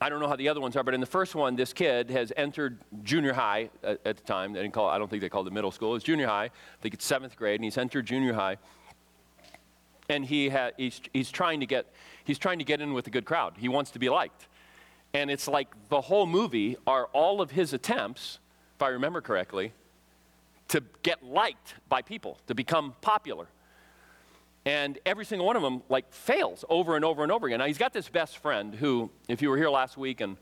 I 0.00 0.08
don't 0.08 0.20
know 0.20 0.28
how 0.28 0.36
the 0.36 0.48
other 0.48 0.60
ones 0.60 0.76
are, 0.76 0.82
but 0.82 0.94
in 0.94 1.00
the 1.00 1.06
first 1.06 1.34
one, 1.34 1.54
this 1.54 1.72
kid 1.72 2.10
has 2.10 2.32
entered 2.36 2.78
junior 3.04 3.32
high 3.32 3.70
at, 3.84 4.00
at 4.04 4.16
the 4.16 4.22
time. 4.24 4.52
They 4.52 4.60
didn't 4.60 4.74
call 4.74 4.88
I 4.88 4.98
don't 4.98 5.08
think 5.08 5.22
they 5.22 5.28
called 5.28 5.46
it 5.46 5.52
middle 5.52 5.70
school. 5.70 5.94
It's 5.94 6.04
junior 6.04 6.26
high. 6.26 6.46
I 6.46 6.50
think 6.80 6.94
it's 6.94 7.04
seventh 7.04 7.36
grade, 7.36 7.56
and 7.56 7.64
he's 7.64 7.78
entered 7.78 8.06
junior 8.06 8.32
high. 8.32 8.56
And 10.08 10.24
he 10.24 10.48
ha- 10.48 10.72
he's, 10.76 11.00
he's, 11.12 11.30
trying 11.30 11.60
to 11.60 11.66
get, 11.66 11.86
he's 12.24 12.38
trying 12.38 12.58
to 12.58 12.64
get 12.64 12.80
in 12.80 12.92
with 12.92 13.06
a 13.06 13.10
good 13.10 13.24
crowd. 13.24 13.54
He 13.56 13.68
wants 13.68 13.92
to 13.92 14.00
be 14.00 14.08
liked. 14.08 14.48
And 15.14 15.30
it's 15.30 15.46
like 15.46 15.68
the 15.88 16.00
whole 16.00 16.26
movie 16.26 16.76
are 16.86 17.06
all 17.12 17.40
of 17.40 17.52
his 17.52 17.72
attempts, 17.72 18.40
if 18.74 18.82
I 18.82 18.88
remember 18.88 19.20
correctly, 19.20 19.72
to 20.72 20.82
get 21.02 21.22
liked 21.22 21.74
by 21.90 22.00
people, 22.00 22.38
to 22.46 22.54
become 22.54 22.94
popular. 23.02 23.46
And 24.64 24.98
every 25.04 25.26
single 25.26 25.46
one 25.46 25.54
of 25.54 25.60
them, 25.60 25.82
like, 25.90 26.10
fails 26.10 26.64
over 26.70 26.96
and 26.96 27.04
over 27.04 27.22
and 27.22 27.30
over 27.30 27.46
again. 27.46 27.58
Now, 27.58 27.66
he's 27.66 27.76
got 27.76 27.92
this 27.92 28.08
best 28.08 28.38
friend 28.38 28.74
who, 28.74 29.10
if 29.28 29.42
you 29.42 29.50
were 29.50 29.58
here 29.58 29.68
last 29.68 29.98
week 29.98 30.22
and 30.22 30.38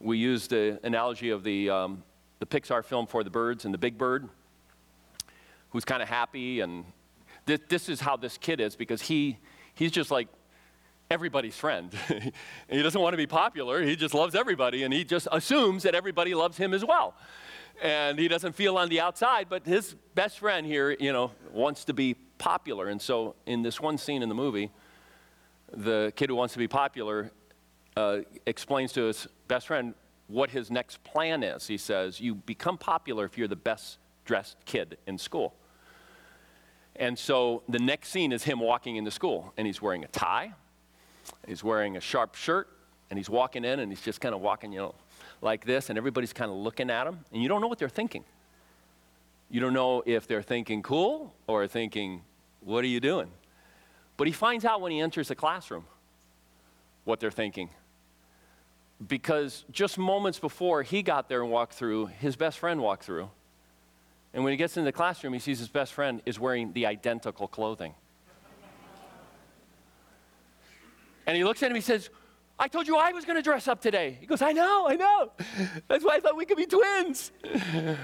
we 0.00 0.18
used 0.18 0.50
the 0.50 0.80
analogy 0.82 1.30
of 1.30 1.44
the, 1.44 1.70
um, 1.70 2.02
the 2.40 2.46
Pixar 2.46 2.84
film 2.84 3.06
for 3.06 3.22
the 3.22 3.30
birds 3.30 3.64
and 3.64 3.72
the 3.72 3.78
big 3.78 3.96
bird, 3.96 4.28
who's 5.68 5.84
kind 5.84 6.02
of 6.02 6.08
happy. 6.08 6.58
And 6.58 6.84
th- 7.46 7.62
this 7.68 7.88
is 7.88 8.00
how 8.00 8.16
this 8.16 8.38
kid 8.38 8.60
is 8.60 8.74
because 8.74 9.02
he, 9.02 9.38
he's 9.74 9.92
just 9.92 10.10
like 10.10 10.26
everybody's 11.12 11.56
friend. 11.56 11.94
he 12.68 12.82
doesn't 12.82 13.00
want 13.00 13.12
to 13.12 13.18
be 13.18 13.28
popular, 13.28 13.82
he 13.82 13.94
just 13.94 14.14
loves 14.14 14.34
everybody, 14.34 14.82
and 14.82 14.92
he 14.92 15.04
just 15.04 15.28
assumes 15.30 15.84
that 15.84 15.94
everybody 15.94 16.34
loves 16.34 16.56
him 16.56 16.74
as 16.74 16.84
well. 16.84 17.14
And 17.82 18.18
he 18.18 18.28
doesn't 18.28 18.54
feel 18.54 18.76
on 18.76 18.88
the 18.88 19.00
outside, 19.00 19.46
but 19.48 19.66
his 19.66 19.94
best 20.14 20.38
friend 20.38 20.66
here, 20.66 20.90
you 21.00 21.12
know, 21.12 21.30
wants 21.50 21.84
to 21.86 21.94
be 21.94 22.14
popular. 22.36 22.88
And 22.88 23.00
so, 23.00 23.34
in 23.46 23.62
this 23.62 23.80
one 23.80 23.96
scene 23.96 24.22
in 24.22 24.28
the 24.28 24.34
movie, 24.34 24.70
the 25.72 26.12
kid 26.16 26.28
who 26.28 26.36
wants 26.36 26.52
to 26.52 26.58
be 26.58 26.68
popular 26.68 27.30
uh, 27.96 28.18
explains 28.46 28.92
to 28.92 29.04
his 29.04 29.26
best 29.48 29.66
friend 29.66 29.94
what 30.26 30.50
his 30.50 30.70
next 30.70 31.02
plan 31.04 31.42
is. 31.42 31.66
He 31.66 31.76
says, 31.76 32.20
You 32.20 32.34
become 32.34 32.78
popular 32.78 33.24
if 33.24 33.38
you're 33.38 33.48
the 33.48 33.56
best 33.56 33.98
dressed 34.24 34.56
kid 34.64 34.98
in 35.06 35.18
school. 35.18 35.54
And 36.96 37.18
so 37.18 37.62
the 37.68 37.78
next 37.78 38.10
scene 38.10 38.32
is 38.32 38.44
him 38.44 38.60
walking 38.60 38.96
into 38.96 39.10
school, 39.10 39.52
and 39.56 39.66
he's 39.66 39.80
wearing 39.80 40.04
a 40.04 40.08
tie, 40.08 40.52
he's 41.46 41.64
wearing 41.64 41.96
a 41.96 42.00
sharp 42.00 42.34
shirt, 42.34 42.68
and 43.10 43.18
he's 43.18 43.28
walking 43.28 43.64
in, 43.64 43.80
and 43.80 43.90
he's 43.90 44.00
just 44.00 44.20
kind 44.20 44.34
of 44.34 44.40
walking, 44.40 44.72
you 44.72 44.78
know, 44.78 44.94
like 45.42 45.64
this, 45.64 45.90
and 45.90 45.98
everybody's 45.98 46.32
kind 46.32 46.50
of 46.50 46.56
looking 46.56 46.90
at 46.90 47.06
him, 47.06 47.18
and 47.32 47.42
you 47.42 47.48
don't 47.48 47.60
know 47.60 47.66
what 47.66 47.78
they're 47.78 47.88
thinking. 47.88 48.24
You 49.50 49.60
don't 49.60 49.72
know 49.72 50.02
if 50.06 50.28
they're 50.28 50.42
thinking 50.42 50.82
cool 50.82 51.34
or 51.48 51.66
thinking, 51.66 52.22
What 52.60 52.84
are 52.84 52.88
you 52.88 53.00
doing? 53.00 53.30
But 54.16 54.26
he 54.26 54.32
finds 54.32 54.64
out 54.64 54.80
when 54.80 54.92
he 54.92 55.00
enters 55.00 55.28
the 55.28 55.34
classroom 55.34 55.84
what 57.04 57.20
they're 57.20 57.30
thinking. 57.30 57.70
Because 59.08 59.64
just 59.72 59.96
moments 59.96 60.38
before 60.38 60.82
he 60.82 61.02
got 61.02 61.28
there 61.28 61.42
and 61.42 61.50
walked 61.50 61.72
through, 61.72 62.06
his 62.06 62.36
best 62.36 62.58
friend 62.58 62.80
walked 62.80 63.02
through. 63.02 63.30
And 64.32 64.44
when 64.44 64.52
he 64.52 64.56
gets 64.56 64.76
into 64.76 64.84
the 64.84 64.92
classroom, 64.92 65.32
he 65.32 65.38
sees 65.38 65.58
his 65.58 65.68
best 65.68 65.92
friend 65.92 66.20
is 66.26 66.38
wearing 66.38 66.72
the 66.74 66.86
identical 66.86 67.48
clothing. 67.48 67.94
and 71.26 71.36
he 71.36 71.42
looks 71.42 71.62
at 71.62 71.70
him, 71.70 71.74
he 71.74 71.80
says, 71.80 72.10
I 72.60 72.68
told 72.68 72.86
you 72.86 72.96
I 72.96 73.12
was 73.12 73.24
going 73.24 73.36
to 73.36 73.42
dress 73.42 73.66
up 73.68 73.80
today. 73.80 74.18
He 74.20 74.26
goes, 74.26 74.42
I 74.42 74.52
know, 74.52 74.86
I 74.86 74.94
know. 74.94 75.32
That's 75.88 76.04
why 76.04 76.16
I 76.16 76.20
thought 76.20 76.36
we 76.36 76.44
could 76.44 76.58
be 76.58 76.66
twins. 76.66 77.32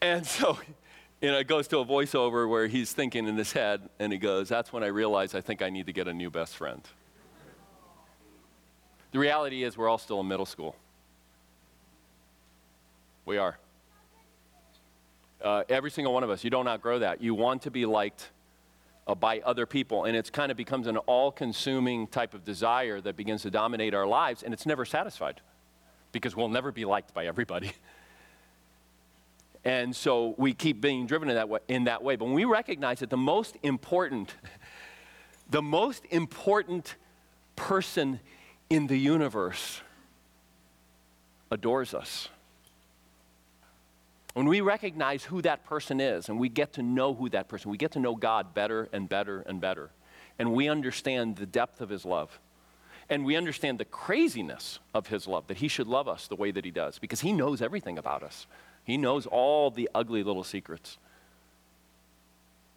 and 0.00 0.24
so, 0.24 0.56
you 1.20 1.32
know, 1.32 1.38
it 1.38 1.48
goes 1.48 1.66
to 1.68 1.78
a 1.78 1.84
voiceover 1.84 2.48
where 2.48 2.68
he's 2.68 2.92
thinking 2.92 3.26
in 3.26 3.36
his 3.36 3.52
head, 3.52 3.80
and 3.98 4.12
he 4.12 4.18
goes, 4.18 4.48
That's 4.48 4.72
when 4.72 4.84
I 4.84 4.86
realized 4.86 5.34
I 5.34 5.40
think 5.40 5.60
I 5.60 5.70
need 5.70 5.86
to 5.86 5.92
get 5.92 6.06
a 6.06 6.14
new 6.14 6.30
best 6.30 6.56
friend. 6.56 6.80
The 9.10 9.18
reality 9.18 9.64
is, 9.64 9.76
we're 9.76 9.88
all 9.88 9.98
still 9.98 10.20
in 10.20 10.28
middle 10.28 10.46
school. 10.46 10.76
We 13.26 13.38
are. 13.38 13.58
Uh, 15.42 15.64
every 15.68 15.90
single 15.90 16.14
one 16.14 16.22
of 16.22 16.30
us, 16.30 16.44
you 16.44 16.50
don't 16.50 16.68
outgrow 16.68 17.00
that. 17.00 17.20
You 17.20 17.34
want 17.34 17.62
to 17.62 17.72
be 17.72 17.86
liked 17.86 18.30
uh, 19.06 19.14
by 19.14 19.40
other 19.40 19.66
people, 19.66 20.04
and 20.04 20.16
it 20.16 20.32
kind 20.32 20.50
of 20.50 20.56
becomes 20.56 20.86
an 20.86 20.96
all 20.98 21.32
consuming 21.32 22.06
type 22.06 22.34
of 22.34 22.44
desire 22.44 23.00
that 23.00 23.16
begins 23.16 23.42
to 23.42 23.50
dominate 23.50 23.94
our 23.94 24.06
lives, 24.06 24.42
and 24.42 24.52
it's 24.52 24.66
never 24.66 24.84
satisfied 24.84 25.40
because 26.12 26.36
we'll 26.36 26.48
never 26.48 26.72
be 26.72 26.84
liked 26.84 27.14
by 27.14 27.26
everybody. 27.26 27.72
and 29.64 29.94
so 29.94 30.34
we 30.38 30.52
keep 30.52 30.80
being 30.80 31.06
driven 31.06 31.28
in 31.28 31.36
that 31.36 31.48
way. 31.48 31.60
In 31.68 31.84
that 31.84 32.02
way. 32.02 32.16
But 32.16 32.26
when 32.26 32.34
we 32.34 32.44
recognize 32.44 33.00
that 33.00 33.10
the 33.10 33.16
most 33.16 33.56
important, 33.62 34.34
the 35.50 35.62
most 35.62 36.04
important 36.10 36.96
person 37.56 38.20
in 38.68 38.86
the 38.86 38.96
universe 38.96 39.80
adores 41.50 41.94
us 41.94 42.28
when 44.34 44.46
we 44.46 44.60
recognize 44.60 45.24
who 45.24 45.42
that 45.42 45.64
person 45.64 46.00
is 46.00 46.28
and 46.28 46.38
we 46.38 46.48
get 46.48 46.74
to 46.74 46.82
know 46.82 47.14
who 47.14 47.28
that 47.30 47.48
person, 47.48 47.70
we 47.70 47.76
get 47.76 47.92
to 47.92 48.00
know 48.00 48.14
God 48.14 48.54
better 48.54 48.88
and 48.92 49.08
better 49.08 49.42
and 49.46 49.60
better. 49.60 49.90
And 50.38 50.52
we 50.52 50.68
understand 50.68 51.36
the 51.36 51.46
depth 51.46 51.80
of 51.80 51.88
his 51.88 52.04
love. 52.04 52.38
And 53.08 53.24
we 53.24 53.34
understand 53.34 53.78
the 53.78 53.84
craziness 53.84 54.78
of 54.94 55.08
his 55.08 55.26
love, 55.26 55.48
that 55.48 55.56
he 55.56 55.66
should 55.66 55.88
love 55.88 56.06
us 56.06 56.28
the 56.28 56.36
way 56.36 56.52
that 56.52 56.64
he 56.64 56.70
does, 56.70 56.98
because 57.00 57.20
he 57.20 57.32
knows 57.32 57.60
everything 57.60 57.98
about 57.98 58.22
us. 58.22 58.46
He 58.84 58.96
knows 58.96 59.26
all 59.26 59.70
the 59.70 59.90
ugly 59.94 60.22
little 60.22 60.44
secrets. 60.44 60.96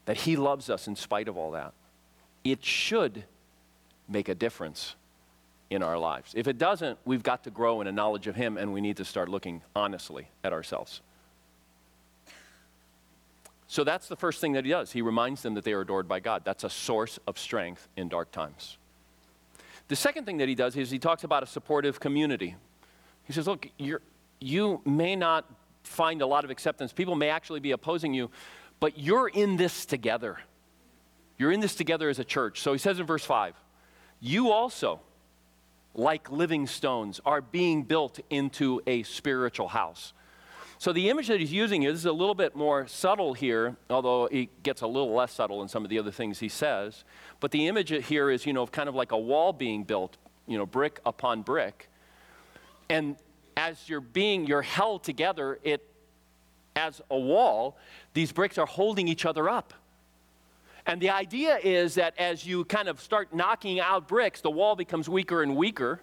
That 0.05 0.17
he 0.17 0.35
loves 0.35 0.71
us 0.71 0.87
in 0.87 0.95
spite 0.95 1.27
of 1.27 1.37
all 1.37 1.51
that. 1.51 1.73
It 2.43 2.65
should 2.65 3.25
make 4.09 4.27
a 4.27 4.35
difference 4.35 4.95
in 5.69 5.83
our 5.83 5.99
lives. 5.99 6.33
If 6.35 6.47
it 6.47 6.57
doesn't, 6.57 6.97
we've 7.05 7.23
got 7.23 7.43
to 7.43 7.51
grow 7.51 7.79
in 7.81 7.87
a 7.87 7.91
knowledge 7.91 8.25
of 8.25 8.35
him, 8.35 8.57
and 8.57 8.73
we 8.73 8.81
need 8.81 8.97
to 8.97 9.05
start 9.05 9.29
looking 9.29 9.61
honestly 9.75 10.29
at 10.43 10.51
ourselves. 10.51 11.01
So 13.67 13.83
that's 13.83 14.07
the 14.07 14.15
first 14.15 14.41
thing 14.41 14.53
that 14.53 14.65
he 14.65 14.71
does. 14.71 14.91
He 14.91 15.01
reminds 15.01 15.41
them 15.41 15.53
that 15.55 15.63
they 15.63 15.73
are 15.73 15.81
adored 15.81 16.07
by 16.07 16.19
God. 16.19 16.43
That's 16.45 16.63
a 16.63 16.69
source 16.69 17.19
of 17.27 17.37
strength 17.37 17.87
in 17.95 18.09
dark 18.09 18.31
times. 18.31 18.77
The 19.87 19.95
second 19.95 20.25
thing 20.25 20.37
that 20.37 20.47
he 20.47 20.55
does 20.55 20.75
is 20.75 20.89
he 20.89 20.99
talks 20.99 21.23
about 21.23 21.43
a 21.43 21.47
supportive 21.47 21.99
community. 21.99 22.55
He 23.25 23.33
says, 23.33 23.47
Look, 23.47 23.67
you 24.39 24.81
may 24.85 25.15
not 25.15 25.45
find 25.83 26.21
a 26.21 26.25
lot 26.25 26.43
of 26.43 26.49
acceptance. 26.49 26.93
People 26.93 27.15
may 27.15 27.29
actually 27.29 27.59
be 27.59 27.71
opposing 27.71 28.13
you, 28.13 28.29
but 28.79 28.97
you're 28.97 29.27
in 29.27 29.57
this 29.57 29.85
together. 29.85 30.39
You're 31.37 31.51
in 31.51 31.59
this 31.59 31.75
together 31.75 32.09
as 32.09 32.19
a 32.19 32.23
church. 32.23 32.61
So 32.61 32.73
he 32.73 32.79
says 32.79 32.99
in 32.99 33.05
verse 33.05 33.25
5 33.25 33.55
You 34.19 34.51
also, 34.51 35.01
like 35.93 36.31
living 36.31 36.67
stones, 36.67 37.19
are 37.25 37.41
being 37.41 37.83
built 37.83 38.19
into 38.29 38.81
a 38.87 39.03
spiritual 39.03 39.69
house. 39.69 40.13
So 40.83 40.91
the 40.91 41.09
image 41.09 41.27
that 41.29 41.39
he's 41.39 41.53
using 41.53 41.83
is 41.83 42.03
a 42.03 42.11
little 42.11 42.35
bit 42.35 42.57
more 42.57 42.87
subtle 42.87 43.33
here, 43.33 43.77
although 43.89 44.25
it 44.25 44.63
gets 44.63 44.81
a 44.81 44.85
little 44.85 45.13
less 45.13 45.31
subtle 45.31 45.61
in 45.61 45.69
some 45.69 45.85
of 45.85 45.89
the 45.89 45.97
other 45.97 46.11
things 46.11 46.39
he 46.39 46.49
says. 46.49 47.05
But 47.39 47.51
the 47.51 47.67
image 47.67 47.87
here 48.07 48.29
is, 48.29 48.45
you 48.45 48.51
know, 48.51 48.67
kind 48.67 48.89
of 48.89 48.93
like 48.93 49.13
a 49.13 49.17
wall 49.17 49.53
being 49.53 49.85
built, 49.85 50.17
you 50.45 50.57
know, 50.57 50.65
brick 50.65 50.99
upon 51.05 51.41
brick. 51.41 51.89
And 52.89 53.15
as 53.55 53.87
you're 53.87 54.01
being, 54.01 54.45
you're 54.45 54.61
held 54.61 55.05
together, 55.05 55.57
it, 55.63 55.87
as 56.75 56.99
a 57.09 57.17
wall, 57.17 57.77
these 58.13 58.33
bricks 58.33 58.57
are 58.57 58.67
holding 58.67 59.07
each 59.07 59.25
other 59.25 59.47
up. 59.47 59.73
And 60.85 61.01
the 61.01 61.11
idea 61.11 61.59
is 61.63 61.95
that 61.95 62.13
as 62.19 62.45
you 62.45 62.65
kind 62.65 62.89
of 62.89 62.99
start 62.99 63.33
knocking 63.33 63.79
out 63.79 64.09
bricks, 64.09 64.41
the 64.41 64.51
wall 64.51 64.75
becomes 64.75 65.07
weaker 65.07 65.43
and 65.43 65.55
weaker. 65.55 66.01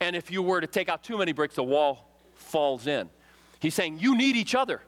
And 0.00 0.16
if 0.16 0.30
you 0.30 0.40
were 0.40 0.62
to 0.62 0.66
take 0.66 0.88
out 0.88 1.02
too 1.02 1.18
many 1.18 1.32
bricks, 1.32 1.56
the 1.56 1.62
wall 1.62 2.08
falls 2.32 2.86
in. 2.86 3.10
He's 3.64 3.74
saying 3.74 3.98
you 3.98 4.14
need 4.14 4.36
each 4.36 4.54
other. 4.54 4.82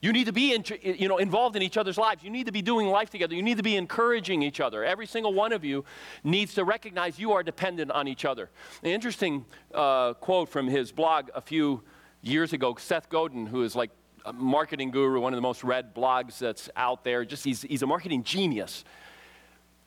You 0.00 0.10
need 0.10 0.24
to 0.24 0.32
be 0.32 0.54
in, 0.54 0.64
you 0.82 1.06
know, 1.06 1.18
involved 1.18 1.54
in 1.54 1.60
each 1.60 1.76
other's 1.76 1.98
lives. 1.98 2.24
You 2.24 2.30
need 2.30 2.46
to 2.46 2.52
be 2.52 2.62
doing 2.62 2.86
life 2.86 3.10
together. 3.10 3.34
You 3.34 3.42
need 3.42 3.58
to 3.58 3.62
be 3.62 3.76
encouraging 3.76 4.40
each 4.40 4.58
other. 4.58 4.82
Every 4.82 5.04
single 5.06 5.34
one 5.34 5.52
of 5.52 5.66
you 5.66 5.84
needs 6.24 6.54
to 6.54 6.64
recognize 6.64 7.18
you 7.18 7.32
are 7.32 7.42
dependent 7.42 7.90
on 7.90 8.08
each 8.08 8.24
other. 8.24 8.48
An 8.82 8.88
interesting 8.88 9.44
uh, 9.74 10.14
quote 10.14 10.48
from 10.48 10.66
his 10.66 10.92
blog 10.92 11.28
a 11.34 11.42
few 11.42 11.82
years 12.22 12.54
ago, 12.54 12.74
Seth 12.78 13.10
Godin, 13.10 13.44
who 13.44 13.62
is 13.64 13.76
like 13.76 13.90
a 14.24 14.32
marketing 14.32 14.90
guru, 14.90 15.20
one 15.20 15.34
of 15.34 15.36
the 15.36 15.42
most 15.42 15.62
read 15.62 15.94
blogs 15.94 16.38
that's 16.38 16.70
out 16.74 17.04
there. 17.04 17.26
Just 17.26 17.44
he's, 17.44 17.60
he's 17.60 17.82
a 17.82 17.86
marketing 17.86 18.22
genius. 18.22 18.82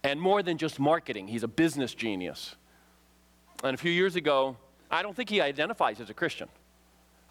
And 0.04 0.22
more 0.22 0.44
than 0.44 0.60
just 0.60 0.80
marketing, 0.80 1.28
he's 1.28 1.42
a 1.42 1.48
business 1.48 1.96
genius. 1.96 2.56
And 3.64 3.74
a 3.74 3.78
few 3.78 3.92
years 3.92 4.16
ago, 4.16 4.56
I 4.92 5.02
don't 5.02 5.16
think 5.16 5.32
he 5.32 5.42
identifies 5.42 6.00
as 6.00 6.12
a 6.12 6.14
Christian. 6.14 6.48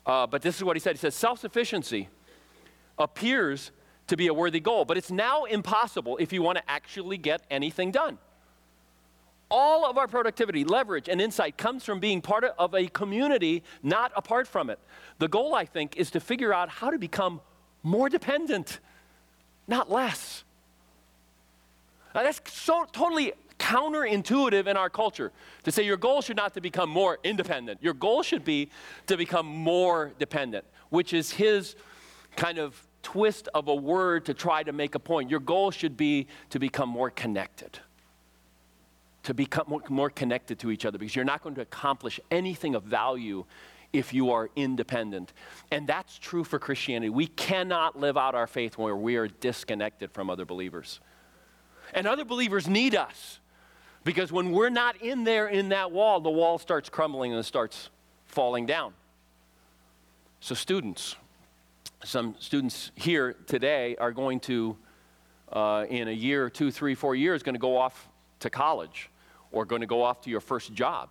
Uh, 0.06 0.26
but 0.26 0.42
this 0.42 0.56
is 0.56 0.64
what 0.64 0.76
he 0.76 0.80
said. 0.80 0.96
He 0.96 0.98
says, 0.98 1.14
self 1.14 1.40
sufficiency 1.40 2.08
appears 2.98 3.70
to 4.06 4.16
be 4.16 4.26
a 4.26 4.34
worthy 4.34 4.60
goal, 4.60 4.84
but 4.84 4.96
it's 4.96 5.10
now 5.10 5.44
impossible 5.44 6.16
if 6.18 6.32
you 6.32 6.42
want 6.42 6.58
to 6.58 6.70
actually 6.70 7.16
get 7.16 7.42
anything 7.50 7.90
done. 7.90 8.18
All 9.50 9.84
of 9.84 9.98
our 9.98 10.06
productivity, 10.06 10.64
leverage, 10.64 11.08
and 11.08 11.20
insight 11.20 11.56
comes 11.56 11.84
from 11.84 11.98
being 11.98 12.20
part 12.20 12.44
of 12.44 12.74
a 12.74 12.86
community, 12.86 13.64
not 13.82 14.12
apart 14.14 14.46
from 14.46 14.70
it. 14.70 14.78
The 15.18 15.28
goal, 15.28 15.54
I 15.54 15.64
think, 15.64 15.96
is 15.96 16.10
to 16.12 16.20
figure 16.20 16.52
out 16.52 16.68
how 16.68 16.90
to 16.90 16.98
become 16.98 17.40
more 17.82 18.08
dependent, 18.08 18.78
not 19.66 19.90
less. 19.90 20.44
Now, 22.14 22.22
that's 22.22 22.40
so 22.52 22.84
totally 22.92 23.32
counterintuitive 23.60 24.66
in 24.66 24.76
our 24.76 24.90
culture 24.90 25.30
to 25.62 25.70
say 25.70 25.84
your 25.84 25.98
goal 25.98 26.22
should 26.22 26.36
not 26.36 26.54
to 26.54 26.60
become 26.60 26.88
more 26.88 27.18
independent. 27.22 27.80
Your 27.82 27.94
goal 27.94 28.22
should 28.22 28.44
be 28.44 28.70
to 29.06 29.16
become 29.16 29.46
more 29.46 30.12
dependent, 30.18 30.64
which 30.88 31.12
is 31.12 31.30
his 31.30 31.76
kind 32.36 32.58
of 32.58 32.74
twist 33.02 33.48
of 33.54 33.68
a 33.68 33.74
word 33.74 34.24
to 34.26 34.34
try 34.34 34.62
to 34.62 34.72
make 34.72 34.94
a 34.94 34.98
point. 34.98 35.30
Your 35.30 35.40
goal 35.40 35.70
should 35.70 35.96
be 35.96 36.26
to 36.48 36.58
become 36.58 36.88
more 36.88 37.10
connected. 37.10 37.78
To 39.24 39.34
become 39.34 39.80
more, 39.90 40.08
connected 40.08 40.58
to 40.60 40.70
each 40.70 40.86
other 40.86 40.96
because 40.96 41.14
you're 41.14 41.26
not 41.26 41.42
going 41.42 41.54
to 41.56 41.60
accomplish 41.60 42.18
anything 42.30 42.74
of 42.74 42.84
value 42.84 43.44
if 43.92 44.14
you 44.14 44.30
are 44.30 44.48
independent. 44.56 45.34
And 45.70 45.86
that's 45.86 46.18
true 46.18 46.42
for 46.42 46.58
Christianity. 46.58 47.10
We 47.10 47.26
cannot 47.26 47.98
live 47.98 48.16
out 48.16 48.34
our 48.34 48.46
faith 48.46 48.78
where 48.78 48.96
we 48.96 49.16
are 49.16 49.28
disconnected 49.28 50.10
from 50.10 50.30
other 50.30 50.46
believers. 50.46 51.00
And 51.92 52.06
other 52.06 52.24
believers 52.24 52.66
need 52.66 52.94
us 52.94 53.40
because 54.04 54.32
when 54.32 54.52
we're 54.52 54.70
not 54.70 55.02
in 55.02 55.24
there 55.24 55.48
in 55.48 55.70
that 55.70 55.92
wall, 55.92 56.20
the 56.20 56.30
wall 56.30 56.58
starts 56.58 56.88
crumbling 56.88 57.32
and 57.32 57.40
it 57.40 57.44
starts 57.44 57.90
falling 58.26 58.66
down. 58.66 58.92
So, 60.40 60.54
students, 60.54 61.16
some 62.02 62.34
students 62.38 62.92
here 62.94 63.34
today 63.46 63.96
are 63.96 64.12
going 64.12 64.40
to, 64.40 64.76
uh, 65.52 65.84
in 65.90 66.08
a 66.08 66.12
year, 66.12 66.48
two, 66.48 66.70
three, 66.70 66.94
four 66.94 67.14
years, 67.14 67.42
going 67.42 67.54
to 67.54 67.60
go 67.60 67.76
off 67.76 68.08
to 68.40 68.48
college 68.48 69.10
or 69.52 69.66
going 69.66 69.82
to 69.82 69.86
go 69.86 70.02
off 70.02 70.22
to 70.22 70.30
your 70.30 70.40
first 70.40 70.72
job. 70.72 71.10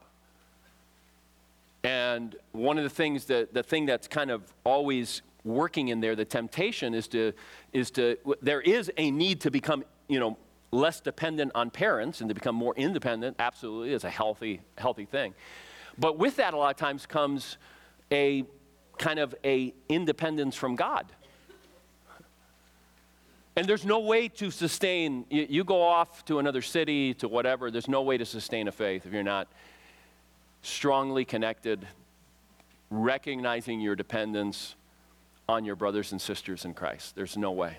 And 1.83 2.35
one 2.51 2.77
of 2.77 2.83
the 2.83 2.89
things 2.89 3.25
that 3.25 3.53
the 3.53 3.63
thing 3.63 3.85
that's 3.85 4.07
kind 4.07 4.31
of 4.31 4.51
always 4.63 5.21
working 5.45 5.89
in 5.89 6.01
there, 6.01 6.15
the 6.15 6.25
temptation 6.25 6.93
is 6.93 7.07
to 7.09 7.33
is 7.71 7.91
to 7.91 8.17
there 8.41 8.61
is 8.61 8.91
a 8.97 9.11
need 9.11 9.41
to 9.41 9.51
become, 9.51 9.85
you 10.07 10.19
know, 10.19 10.37
less 10.71 10.99
dependent 11.01 11.51
on 11.55 11.69
parents 11.69 12.21
and 12.21 12.29
to 12.29 12.33
become 12.33 12.55
more 12.55 12.73
independent. 12.75 13.35
Absolutely, 13.39 13.93
is 13.93 14.03
a 14.03 14.09
healthy 14.09 14.61
healthy 14.77 15.05
thing. 15.05 15.33
But 15.97 16.17
with 16.17 16.37
that, 16.37 16.53
a 16.53 16.57
lot 16.57 16.69
of 16.69 16.77
times 16.77 17.05
comes 17.05 17.57
a 18.11 18.45
kind 18.97 19.19
of 19.19 19.35
a 19.43 19.73
independence 19.87 20.55
from 20.55 20.75
God. 20.75 21.05
And 23.55 23.67
there's 23.67 23.85
no 23.85 23.99
way 23.99 24.29
to 24.29 24.51
sustain, 24.51 25.25
you, 25.29 25.45
you, 25.49 25.63
go 25.65 25.81
off 25.81 26.23
to 26.25 26.39
another 26.39 26.61
city, 26.61 27.13
to 27.15 27.27
whatever, 27.27 27.69
there's 27.71 27.89
no 27.89 28.03
way 28.03 28.17
to 28.17 28.25
sustain 28.25 28.69
a 28.69 28.71
faith 28.71 29.05
if 29.05 29.11
you're 29.11 29.21
not 29.23 29.49
strongly 30.61 31.25
connected, 31.25 31.85
recognizing 32.89 33.81
your 33.81 33.95
dependence 33.95 34.75
on 35.49 35.65
your 35.65 35.75
brothers 35.75 36.11
and 36.11 36.21
sisters 36.21 36.63
in 36.63 36.73
Christ. 36.73 37.15
There's 37.15 37.35
no 37.35 37.51
way. 37.51 37.77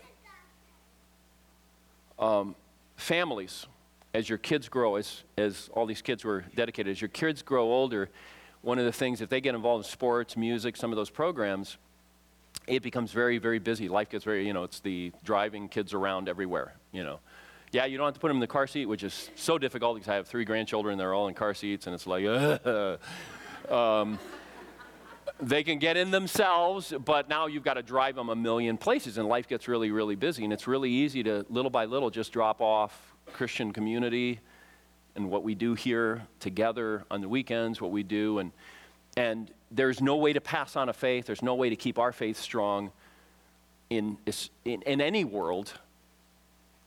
Um, 2.18 2.54
families, 3.00 3.66
as 4.14 4.28
your 4.28 4.38
kids 4.38 4.68
grow, 4.68 4.96
as, 4.96 5.22
as 5.36 5.70
all 5.72 5.86
these 5.86 6.02
kids 6.02 6.24
were 6.24 6.44
dedicated, 6.54 6.90
as 6.90 7.00
your 7.00 7.08
kids 7.08 7.42
grow 7.42 7.64
older, 7.64 8.10
one 8.62 8.78
of 8.78 8.84
the 8.84 8.92
things, 8.92 9.20
if 9.20 9.28
they 9.28 9.40
get 9.40 9.54
involved 9.54 9.86
in 9.86 9.90
sports, 9.90 10.36
music, 10.36 10.76
some 10.76 10.92
of 10.92 10.96
those 10.96 11.10
programs, 11.10 11.78
it 12.66 12.82
becomes 12.82 13.12
very, 13.12 13.38
very 13.38 13.58
busy. 13.58 13.88
Life 13.88 14.10
gets 14.10 14.24
very, 14.24 14.46
you 14.46 14.52
know, 14.52 14.64
it's 14.64 14.80
the 14.80 15.12
driving 15.24 15.68
kids 15.68 15.94
around 15.94 16.28
everywhere, 16.28 16.74
you 16.92 17.02
know. 17.02 17.20
Yeah, 17.72 17.84
you 17.84 17.96
don't 17.96 18.06
have 18.06 18.14
to 18.14 18.20
put 18.20 18.28
them 18.28 18.38
in 18.38 18.40
the 18.40 18.48
car 18.48 18.66
seat, 18.66 18.86
which 18.86 19.04
is 19.04 19.30
so 19.36 19.56
difficult 19.56 19.94
because 19.94 20.08
I 20.08 20.16
have 20.16 20.26
three 20.26 20.44
grandchildren, 20.44 20.98
they're 20.98 21.14
all 21.14 21.28
in 21.28 21.34
car 21.34 21.54
seats, 21.54 21.86
and 21.86 21.94
it's 21.94 22.06
like, 22.06 22.24
um, 23.70 24.18
they 25.40 25.62
can 25.62 25.78
get 25.78 25.96
in 25.96 26.10
themselves, 26.10 26.92
but 27.04 27.28
now 27.28 27.46
you've 27.46 27.64
got 27.64 27.74
to 27.74 27.82
drive 27.82 28.16
them 28.16 28.28
a 28.28 28.36
million 28.36 28.76
places, 28.76 29.18
and 29.18 29.28
life 29.28 29.48
gets 29.48 29.68
really, 29.68 29.90
really 29.90 30.16
busy. 30.16 30.44
And 30.44 30.52
it's 30.52 30.66
really 30.66 30.90
easy 30.90 31.22
to, 31.22 31.44
little 31.48 31.70
by 31.70 31.84
little, 31.84 32.10
just 32.10 32.32
drop 32.32 32.60
off 32.60 33.14
Christian 33.32 33.72
community 33.72 34.40
and 35.16 35.30
what 35.30 35.42
we 35.42 35.54
do 35.54 35.74
here 35.74 36.22
together 36.38 37.04
on 37.10 37.20
the 37.20 37.28
weekends, 37.28 37.80
what 37.80 37.90
we 37.90 38.02
do. 38.02 38.38
And, 38.38 38.52
and 39.16 39.50
there's 39.70 40.00
no 40.00 40.16
way 40.16 40.32
to 40.32 40.40
pass 40.40 40.76
on 40.76 40.88
a 40.88 40.92
faith, 40.92 41.26
there's 41.26 41.42
no 41.42 41.54
way 41.54 41.70
to 41.70 41.76
keep 41.76 41.98
our 41.98 42.12
faith 42.12 42.38
strong 42.38 42.92
in, 43.90 44.16
in, 44.64 44.82
in 44.82 45.00
any 45.00 45.24
world 45.24 45.72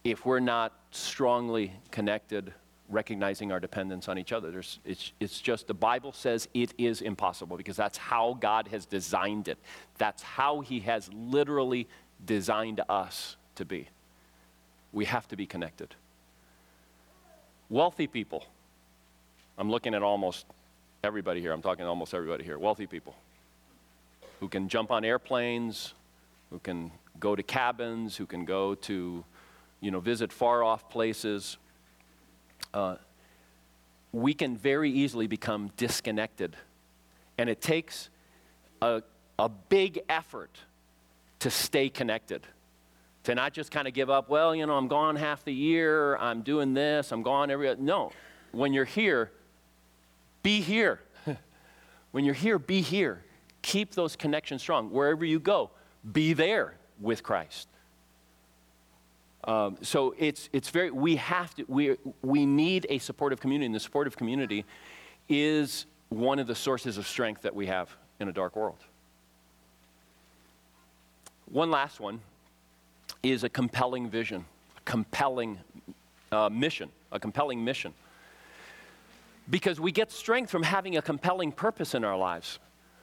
if 0.03 0.25
we're 0.25 0.39
not 0.39 0.73
strongly 0.91 1.73
connected, 1.91 2.53
recognizing 2.89 3.51
our 3.51 3.59
dependence 3.59 4.07
on 4.07 4.17
each 4.17 4.31
other. 4.31 4.51
There's, 4.51 4.79
it's, 4.85 5.13
it's 5.19 5.39
just 5.39 5.67
the 5.67 5.73
Bible 5.73 6.11
says 6.11 6.47
it 6.53 6.73
is 6.77 7.01
impossible 7.01 7.57
because 7.57 7.77
that's 7.77 7.97
how 7.97 8.37
God 8.39 8.67
has 8.69 8.85
designed 8.85 9.47
it. 9.47 9.57
That's 9.97 10.21
how 10.21 10.61
He 10.61 10.81
has 10.81 11.09
literally 11.13 11.87
designed 12.25 12.81
us 12.89 13.35
to 13.55 13.65
be. 13.65 13.87
We 14.91 15.05
have 15.05 15.27
to 15.29 15.35
be 15.35 15.45
connected. 15.45 15.95
Wealthy 17.69 18.07
people. 18.07 18.45
I'm 19.57 19.69
looking 19.69 19.93
at 19.93 20.03
almost 20.03 20.45
everybody 21.03 21.41
here. 21.41 21.51
I'm 21.51 21.61
talking 21.61 21.83
to 21.83 21.89
almost 21.89 22.13
everybody 22.13 22.43
here. 22.43 22.57
Wealthy 22.57 22.87
people 22.87 23.15
who 24.39 24.47
can 24.47 24.67
jump 24.67 24.91
on 24.91 25.05
airplanes, 25.05 25.93
who 26.49 26.59
can 26.59 26.91
go 27.19 27.35
to 27.35 27.41
cabins, 27.41 28.17
who 28.17 28.25
can 28.25 28.45
go 28.45 28.75
to, 28.75 29.23
you 29.79 29.91
know, 29.91 29.99
visit 29.99 30.33
far 30.33 30.63
off 30.63 30.89
places. 30.89 31.57
Uh, 32.73 32.95
we 34.11 34.33
can 34.33 34.57
very 34.57 34.91
easily 34.91 35.27
become 35.27 35.71
disconnected. 35.77 36.55
And 37.37 37.49
it 37.49 37.61
takes 37.61 38.09
a, 38.81 39.01
a 39.39 39.49
big 39.49 39.99
effort 40.07 40.57
to 41.39 41.49
stay 41.49 41.89
connected 41.89 42.45
to 43.23 43.35
not 43.35 43.53
just 43.53 43.71
kind 43.71 43.87
of 43.87 43.93
give 43.93 44.09
up, 44.09 44.29
well, 44.29 44.53
you 44.53 44.65
know, 44.65 44.75
I'm 44.75 44.87
gone 44.87 45.15
half 45.15 45.43
the 45.45 45.53
year, 45.53 46.17
I'm 46.17 46.41
doing 46.41 46.73
this, 46.73 47.11
I'm 47.11 47.23
gone 47.23 47.49
every. 47.49 47.73
No. 47.77 48.11
When 48.51 48.73
you're 48.73 48.85
here, 48.85 49.31
be 50.43 50.61
here. 50.61 50.99
when 52.11 52.25
you're 52.25 52.33
here, 52.33 52.59
be 52.59 52.81
here. 52.81 53.23
Keep 53.61 53.95
those 53.95 54.15
connections 54.15 54.61
strong. 54.61 54.91
Wherever 54.91 55.23
you 55.23 55.39
go, 55.39 55.71
be 56.11 56.33
there 56.33 56.75
with 56.99 57.23
Christ. 57.23 57.69
Um, 59.45 59.77
so 59.81 60.15
it's, 60.17 60.49
it's 60.53 60.69
very, 60.69 60.89
we 60.89 61.17
have 61.17 61.53
to, 61.55 61.65
we, 61.67 61.97
we 62.21 62.45
need 62.45 62.87
a 62.89 62.97
supportive 62.99 63.41
community, 63.41 63.65
and 63.65 63.75
the 63.75 63.79
supportive 63.79 64.15
community 64.15 64.63
is 65.27 65.85
one 66.09 66.39
of 66.39 66.47
the 66.47 66.55
sources 66.55 66.97
of 66.97 67.07
strength 67.07 67.41
that 67.41 67.53
we 67.53 67.67
have 67.67 67.89
in 68.19 68.29
a 68.29 68.31
dark 68.31 68.55
world. 68.55 68.77
One 71.51 71.69
last 71.69 71.99
one 71.99 72.21
is 73.21 73.43
a 73.43 73.49
compelling 73.49 74.09
vision, 74.09 74.45
a 74.77 74.81
compelling 74.89 75.59
uh, 76.31 76.49
mission, 76.49 76.89
a 77.11 77.19
compelling 77.19 77.63
mission. 77.63 77.93
Because 79.49 79.79
we 79.79 79.91
get 79.91 80.11
strength 80.11 80.49
from 80.49 80.63
having 80.63 80.95
a 80.95 81.01
compelling 81.01 81.51
purpose 81.51 81.95
in 81.95 82.05
our 82.05 82.17
lives, 82.17 82.59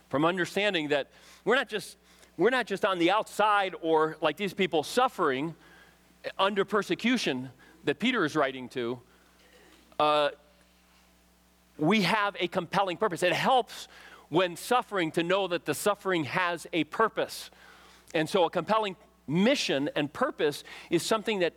from 0.09 0.24
understanding 0.24 0.88
that 0.88 1.09
we're 1.44 1.55
not 1.55 1.68
just, 1.68 1.98
we're 2.38 2.50
not 2.50 2.66
just 2.66 2.85
on 2.85 2.98
the 2.98 3.11
outside 3.11 3.74
or 3.83 4.16
like 4.22 4.38
these 4.38 4.55
people 4.55 4.83
suffering 4.83 5.55
under 6.38 6.64
persecution 6.64 7.50
that 7.85 7.98
Peter 7.98 8.24
is 8.24 8.37
writing 8.37 8.68
to. 8.70 9.00
Uh, 9.98 10.30
we 11.78 12.02
have 12.02 12.37
a 12.38 12.48
compelling 12.48 12.96
purpose. 12.96 13.22
It 13.22 13.33
helps 13.33 13.88
when 14.28 14.56
suffering 14.56 15.11
to 15.12 15.22
know 15.22 15.48
that 15.48 15.64
the 15.64 15.74
suffering 15.74 16.24
has 16.24 16.66
a 16.72 16.85
purpose. 16.85 17.50
And 18.14 18.28
so 18.28 18.44
a 18.44 18.50
compelling 18.50 18.96
mission 19.26 19.90
and 19.96 20.12
purpose 20.12 20.64
is 20.90 21.02
something 21.02 21.40
that, 21.40 21.54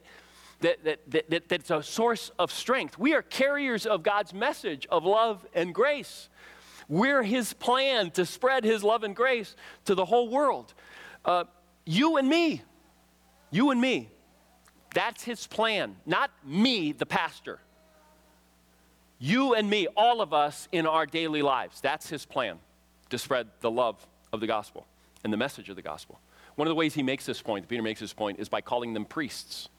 that, 0.62 0.84
that, 0.84 1.12
that, 1.12 1.30
that, 1.30 1.49
that's 1.49 1.71
a 1.71 1.84
source 1.84 2.32
of 2.39 2.52
strength. 2.52 2.97
We 2.97 3.13
are 3.13 3.21
carriers 3.21 3.86
of 3.86 4.04
God's 4.04 4.34
message 4.34 4.88
of 4.89 5.04
love 5.04 5.45
and 5.54 5.73
grace. 5.73 6.30
We're 6.88 7.23
His 7.23 7.54
plan 7.54 8.12
to 8.12 8.26
spread 8.26 8.63
His 8.63 8.84
love 8.84 9.04
and 9.04 9.15
grace 9.15 9.56
to 9.86 9.95
the 9.95 10.06
whole 10.06 10.30
world. 10.30 10.73
Uh, 11.26 11.45
you 11.86 12.17
and 12.17 12.28
me, 12.28 12.62
you 13.52 13.71
and 13.71 13.80
me, 13.80 14.10
that's 14.93 15.23
His 15.23 15.47
plan, 15.47 15.95
not 16.06 16.32
me, 16.45 16.91
the 16.91 17.06
pastor. 17.06 17.60
You 19.19 19.53
and 19.53 19.69
me, 19.69 19.88
all 19.95 20.21
of 20.21 20.34
us 20.34 20.67
in 20.71 20.86
our 20.86 21.06
daily 21.06 21.41
lives, 21.41 21.82
that's 21.82 22.10
His 22.10 22.25
plan 22.25 22.60
to 23.10 23.17
spread 23.17 23.47
the 23.62 23.71
love 23.71 24.06
of 24.32 24.39
the 24.39 24.47
gospel 24.47 24.86
and 25.23 25.32
the 25.32 25.38
message 25.38 25.69
of 25.69 25.75
the 25.75 25.82
gospel. 25.82 26.19
One 26.56 26.67
of 26.67 26.71
the 26.71 26.75
ways 26.75 26.93
he 26.93 27.03
makes 27.03 27.25
this 27.25 27.41
point, 27.41 27.67
Peter 27.67 27.82
makes 27.82 27.99
this 27.99 28.13
point, 28.13 28.39
is 28.39 28.49
by 28.49 28.62
calling 28.62 28.93
them 28.93 29.06
priests. 29.06 29.69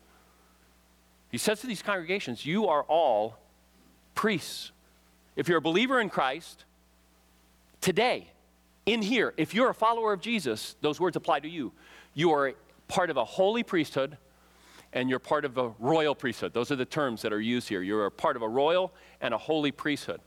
He 1.30 1.38
says 1.38 1.60
to 1.60 1.66
these 1.66 1.82
congregations, 1.82 2.44
You 2.44 2.68
are 2.68 2.82
all 2.82 3.38
priests. 4.14 4.72
If 5.36 5.48
you're 5.48 5.58
a 5.58 5.62
believer 5.62 6.00
in 6.00 6.08
Christ, 6.08 6.64
today, 7.80 8.28
in 8.86 9.02
here, 9.02 9.34
if 9.36 9.54
you're 9.54 9.70
a 9.70 9.74
follower 9.74 10.12
of 10.12 10.20
Jesus, 10.20 10.76
those 10.80 11.00
words 11.00 11.16
apply 11.16 11.40
to 11.40 11.48
you. 11.48 11.72
You 12.14 12.32
are 12.32 12.54
part 12.86 13.10
of 13.10 13.16
a 13.16 13.24
holy 13.24 13.62
priesthood 13.62 14.16
and 14.94 15.10
you're 15.10 15.18
part 15.18 15.44
of 15.44 15.58
a 15.58 15.72
royal 15.80 16.14
priesthood. 16.14 16.54
Those 16.54 16.70
are 16.70 16.76
the 16.76 16.84
terms 16.84 17.20
that 17.22 17.32
are 17.32 17.40
used 17.40 17.68
here. 17.68 17.82
You're 17.82 18.06
a 18.06 18.10
part 18.10 18.36
of 18.36 18.42
a 18.42 18.48
royal 18.48 18.94
and 19.20 19.34
a 19.34 19.38
holy 19.38 19.72
priesthood. 19.72 20.20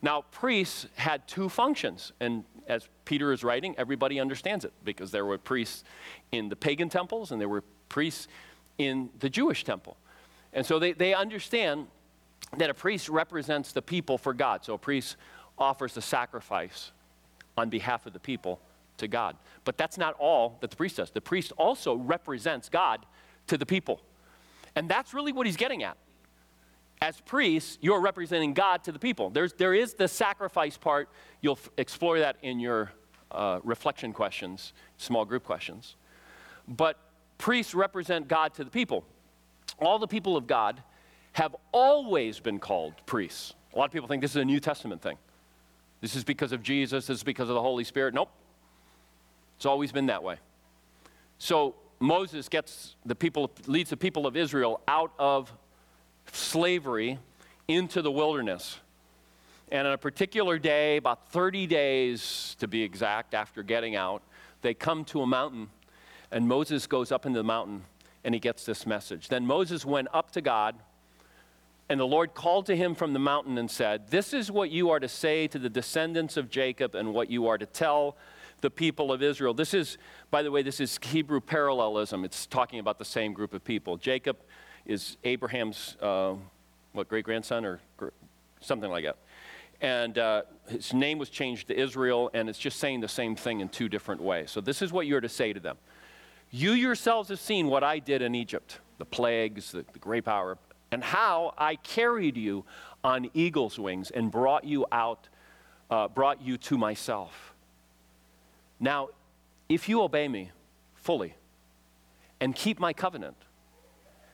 Now, 0.00 0.22
priests 0.30 0.86
had 0.94 1.26
two 1.26 1.48
functions, 1.48 2.12
and 2.20 2.44
as 2.68 2.88
Peter 3.04 3.32
is 3.32 3.42
writing, 3.42 3.74
everybody 3.76 4.20
understands 4.20 4.64
it 4.64 4.72
because 4.84 5.10
there 5.10 5.26
were 5.26 5.36
priests 5.36 5.84
in 6.32 6.48
the 6.48 6.56
pagan 6.56 6.88
temples 6.88 7.32
and 7.32 7.40
there 7.40 7.48
were 7.48 7.64
priests 7.88 8.28
in 8.78 9.10
the 9.18 9.28
Jewish 9.28 9.64
temple. 9.64 9.96
And 10.52 10.64
so 10.64 10.78
they, 10.78 10.92
they 10.92 11.12
understand 11.12 11.88
that 12.56 12.70
a 12.70 12.74
priest 12.74 13.08
represents 13.08 13.72
the 13.72 13.82
people 13.82 14.16
for 14.16 14.32
God. 14.32 14.64
So 14.64 14.74
a 14.74 14.78
priest 14.78 15.16
offers 15.58 15.94
the 15.94 16.02
sacrifice 16.02 16.92
on 17.58 17.68
behalf 17.68 18.06
of 18.06 18.12
the 18.12 18.20
people 18.20 18.60
to 18.98 19.08
God. 19.08 19.36
But 19.64 19.76
that's 19.76 19.98
not 19.98 20.14
all 20.18 20.56
that 20.60 20.70
the 20.70 20.76
priest 20.76 20.96
does. 20.96 21.10
The 21.10 21.20
priest 21.20 21.52
also 21.56 21.94
represents 21.94 22.68
God 22.68 23.04
to 23.46 23.58
the 23.58 23.66
people. 23.66 24.00
And 24.76 24.88
that's 24.88 25.14
really 25.14 25.32
what 25.32 25.46
he's 25.46 25.56
getting 25.56 25.82
at. 25.82 25.96
as 27.04 27.20
priests, 27.20 27.78
you're 27.82 28.00
representing 28.00 28.54
God 28.54 28.82
to 28.84 28.92
the 28.92 28.98
people. 28.98 29.30
There's, 29.30 29.52
there 29.52 29.74
is 29.74 29.94
the 29.94 30.08
sacrifice 30.08 30.76
part. 30.78 31.08
You'll 31.42 31.58
f- 31.62 31.68
explore 31.76 32.18
that 32.20 32.36
in 32.42 32.58
your 32.60 32.92
uh, 33.30 33.60
reflection 33.62 34.12
questions, 34.12 34.72
small 34.96 35.24
group 35.24 35.44
questions. 35.44 35.96
But 36.66 36.98
priests 37.36 37.74
represent 37.74 38.26
God 38.28 38.54
to 38.54 38.64
the 38.64 38.70
people. 38.70 39.04
All 39.80 39.98
the 39.98 40.06
people 40.06 40.36
of 40.36 40.46
God 40.46 40.82
have 41.32 41.54
always 41.72 42.40
been 42.40 42.58
called 42.58 42.94
priests. 43.06 43.54
A 43.74 43.78
lot 43.78 43.86
of 43.86 43.92
people 43.92 44.08
think 44.08 44.22
this 44.22 44.30
is 44.30 44.36
a 44.36 44.44
New 44.44 44.60
Testament 44.60 45.02
thing. 45.02 45.18
This 46.00 46.16
is 46.16 46.24
because 46.24 46.52
of 46.52 46.62
Jesus, 46.62 47.08
this 47.08 47.18
is 47.18 47.24
because 47.24 47.48
of 47.48 47.54
the 47.54 47.62
Holy 47.62 47.84
Spirit. 47.84 48.14
Nope. 48.14 48.30
It's 49.56 49.66
always 49.66 49.92
been 49.92 50.06
that 50.06 50.22
way. 50.22 50.36
So 51.38 51.74
Moses 52.04 52.50
gets 52.50 52.96
the 53.06 53.14
people, 53.14 53.50
leads 53.66 53.90
the 53.90 53.96
people 53.96 54.26
of 54.26 54.36
Israel 54.36 54.80
out 54.86 55.12
of 55.18 55.50
slavery 56.32 57.18
into 57.66 58.02
the 58.02 58.10
wilderness. 58.10 58.78
And 59.72 59.86
on 59.86 59.94
a 59.94 59.98
particular 59.98 60.58
day, 60.58 60.98
about 60.98 61.30
30 61.30 61.66
days 61.66 62.56
to 62.60 62.68
be 62.68 62.82
exact, 62.82 63.32
after 63.32 63.62
getting 63.62 63.96
out, 63.96 64.22
they 64.60 64.74
come 64.74 65.06
to 65.06 65.22
a 65.22 65.26
mountain, 65.26 65.70
and 66.30 66.46
Moses 66.46 66.86
goes 66.86 67.10
up 67.10 67.24
into 67.24 67.38
the 67.38 67.44
mountain 67.44 67.84
and 68.22 68.34
he 68.34 68.40
gets 68.40 68.64
this 68.64 68.86
message. 68.86 69.28
Then 69.28 69.46
Moses 69.46 69.84
went 69.84 70.08
up 70.12 70.30
to 70.32 70.40
God, 70.40 70.76
and 71.90 72.00
the 72.00 72.06
Lord 72.06 72.34
called 72.34 72.66
to 72.66 72.76
him 72.76 72.94
from 72.94 73.12
the 73.12 73.18
mountain 73.18 73.58
and 73.58 73.70
said, 73.70 74.08
This 74.08 74.32
is 74.32 74.50
what 74.50 74.70
you 74.70 74.90
are 74.90 75.00
to 75.00 75.08
say 75.08 75.46
to 75.48 75.58
the 75.58 75.68
descendants 75.68 76.36
of 76.38 76.50
Jacob, 76.50 76.94
and 76.94 77.12
what 77.12 77.30
you 77.30 77.46
are 77.46 77.58
to 77.58 77.66
tell 77.66 78.16
the 78.60 78.70
people 78.70 79.12
of 79.12 79.22
Israel. 79.22 79.54
This 79.54 79.74
is, 79.74 79.98
by 80.30 80.42
the 80.42 80.50
way, 80.50 80.62
this 80.62 80.80
is 80.80 80.98
Hebrew 81.02 81.40
parallelism. 81.40 82.24
It's 82.24 82.46
talking 82.46 82.78
about 82.78 82.98
the 82.98 83.04
same 83.04 83.32
group 83.32 83.54
of 83.54 83.64
people. 83.64 83.96
Jacob 83.96 84.36
is 84.86 85.16
Abraham's, 85.24 85.96
uh, 86.00 86.34
what, 86.92 87.08
great 87.08 87.24
grandson 87.24 87.64
or 87.64 87.80
gr- 87.96 88.08
something 88.60 88.90
like 88.90 89.04
that. 89.04 89.16
And 89.80 90.18
uh, 90.18 90.42
his 90.68 90.94
name 90.94 91.18
was 91.18 91.28
changed 91.28 91.68
to 91.68 91.78
Israel, 91.78 92.30
and 92.32 92.48
it's 92.48 92.58
just 92.58 92.78
saying 92.78 93.00
the 93.00 93.08
same 93.08 93.36
thing 93.36 93.60
in 93.60 93.68
two 93.68 93.88
different 93.88 94.22
ways. 94.22 94.50
So, 94.50 94.60
this 94.60 94.80
is 94.80 94.92
what 94.92 95.06
you're 95.06 95.20
to 95.20 95.28
say 95.28 95.52
to 95.52 95.60
them 95.60 95.76
You 96.50 96.72
yourselves 96.72 97.28
have 97.28 97.40
seen 97.40 97.66
what 97.66 97.82
I 97.82 97.98
did 97.98 98.22
in 98.22 98.34
Egypt 98.34 98.78
the 98.98 99.04
plagues, 99.04 99.72
the, 99.72 99.84
the 99.92 99.98
great 99.98 100.24
power, 100.24 100.58
and 100.90 101.02
how 101.02 101.54
I 101.58 101.76
carried 101.76 102.36
you 102.36 102.64
on 103.02 103.28
eagle's 103.34 103.78
wings 103.78 104.10
and 104.10 104.30
brought 104.30 104.64
you 104.64 104.86
out, 104.92 105.28
uh, 105.90 106.08
brought 106.08 106.40
you 106.40 106.56
to 106.58 106.78
myself. 106.78 107.53
Now, 108.84 109.08
if 109.66 109.88
you 109.88 110.02
obey 110.02 110.28
me 110.28 110.50
fully 110.94 111.36
and 112.38 112.54
keep 112.54 112.78
my 112.78 112.92
covenant, 112.92 113.36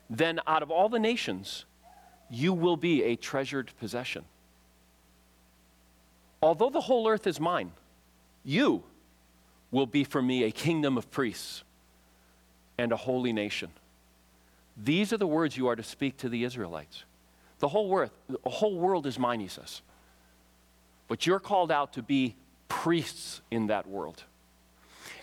then 0.09 0.41
out 0.45 0.61
of 0.61 0.69
all 0.69 0.89
the 0.89 0.99
nations, 0.99 1.63
you 2.29 2.51
will 2.51 2.75
be 2.75 3.01
a 3.03 3.15
treasured 3.15 3.71
possession. 3.79 4.25
Although 6.41 6.69
the 6.69 6.81
whole 6.81 7.07
earth 7.07 7.27
is 7.27 7.39
mine, 7.39 7.71
you 8.43 8.83
will 9.71 9.85
be 9.85 10.03
for 10.03 10.21
me 10.21 10.43
a 10.43 10.51
kingdom 10.51 10.97
of 10.97 11.09
priests 11.11 11.63
and 12.77 12.91
a 12.91 12.97
holy 12.97 13.31
nation. 13.31 13.69
These 14.75 15.13
are 15.13 15.17
the 15.17 15.27
words 15.27 15.55
you 15.55 15.69
are 15.69 15.77
to 15.77 15.83
speak 15.83 16.17
to 16.17 16.27
the 16.27 16.43
Israelites. 16.43 17.05
The 17.59 17.69
whole, 17.69 17.95
earth, 17.95 18.11
the 18.27 18.49
whole 18.49 18.77
world 18.77 19.07
is 19.07 19.17
mine, 19.17 19.39
he 19.39 19.47
says. 19.47 19.81
But 21.07 21.25
you're 21.25 21.39
called 21.39 21.71
out 21.71 21.93
to 21.93 22.01
be 22.01 22.35
priests 22.67 23.39
in 23.49 23.67
that 23.67 23.87
world. 23.87 24.25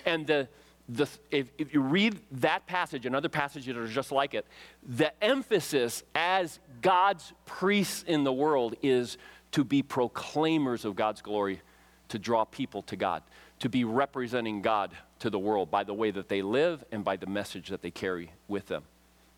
And 0.04 0.26
the, 0.26 0.48
the, 0.88 1.08
if, 1.30 1.48
if 1.58 1.74
you 1.74 1.80
read 1.80 2.18
that 2.32 2.66
passage 2.66 3.06
and 3.06 3.14
other 3.14 3.28
passages 3.28 3.66
that 3.66 3.76
are 3.76 3.87
just 3.87 4.12
like 4.12 4.34
it, 4.34 4.46
the 4.87 5.12
emphasis 5.22 6.02
as 6.14 6.58
God's 6.80 7.32
priests 7.46 8.04
in 8.06 8.24
the 8.24 8.32
world 8.32 8.74
is 8.82 9.18
to 9.52 9.64
be 9.64 9.82
proclaimers 9.82 10.84
of 10.84 10.96
God's 10.96 11.22
glory, 11.22 11.61
to 12.08 12.18
draw 12.18 12.44
people 12.44 12.82
to 12.82 12.96
God, 12.96 13.22
to 13.61 13.68
be 13.68 13.84
representing 13.84 14.62
God 14.62 14.92
to 15.20 15.30
the 15.30 15.38
world 15.38 15.70
by 15.70 15.84
the 15.84 15.94
way 15.94 16.11
that 16.11 16.28
they 16.28 16.42
live 16.42 16.84
and 16.92 17.04
by 17.04 17.16
the 17.16 17.26
message 17.26 17.68
that 17.68 17.82
they 17.82 17.90
carry 17.90 18.30
with 18.46 18.66
them. 18.66 18.84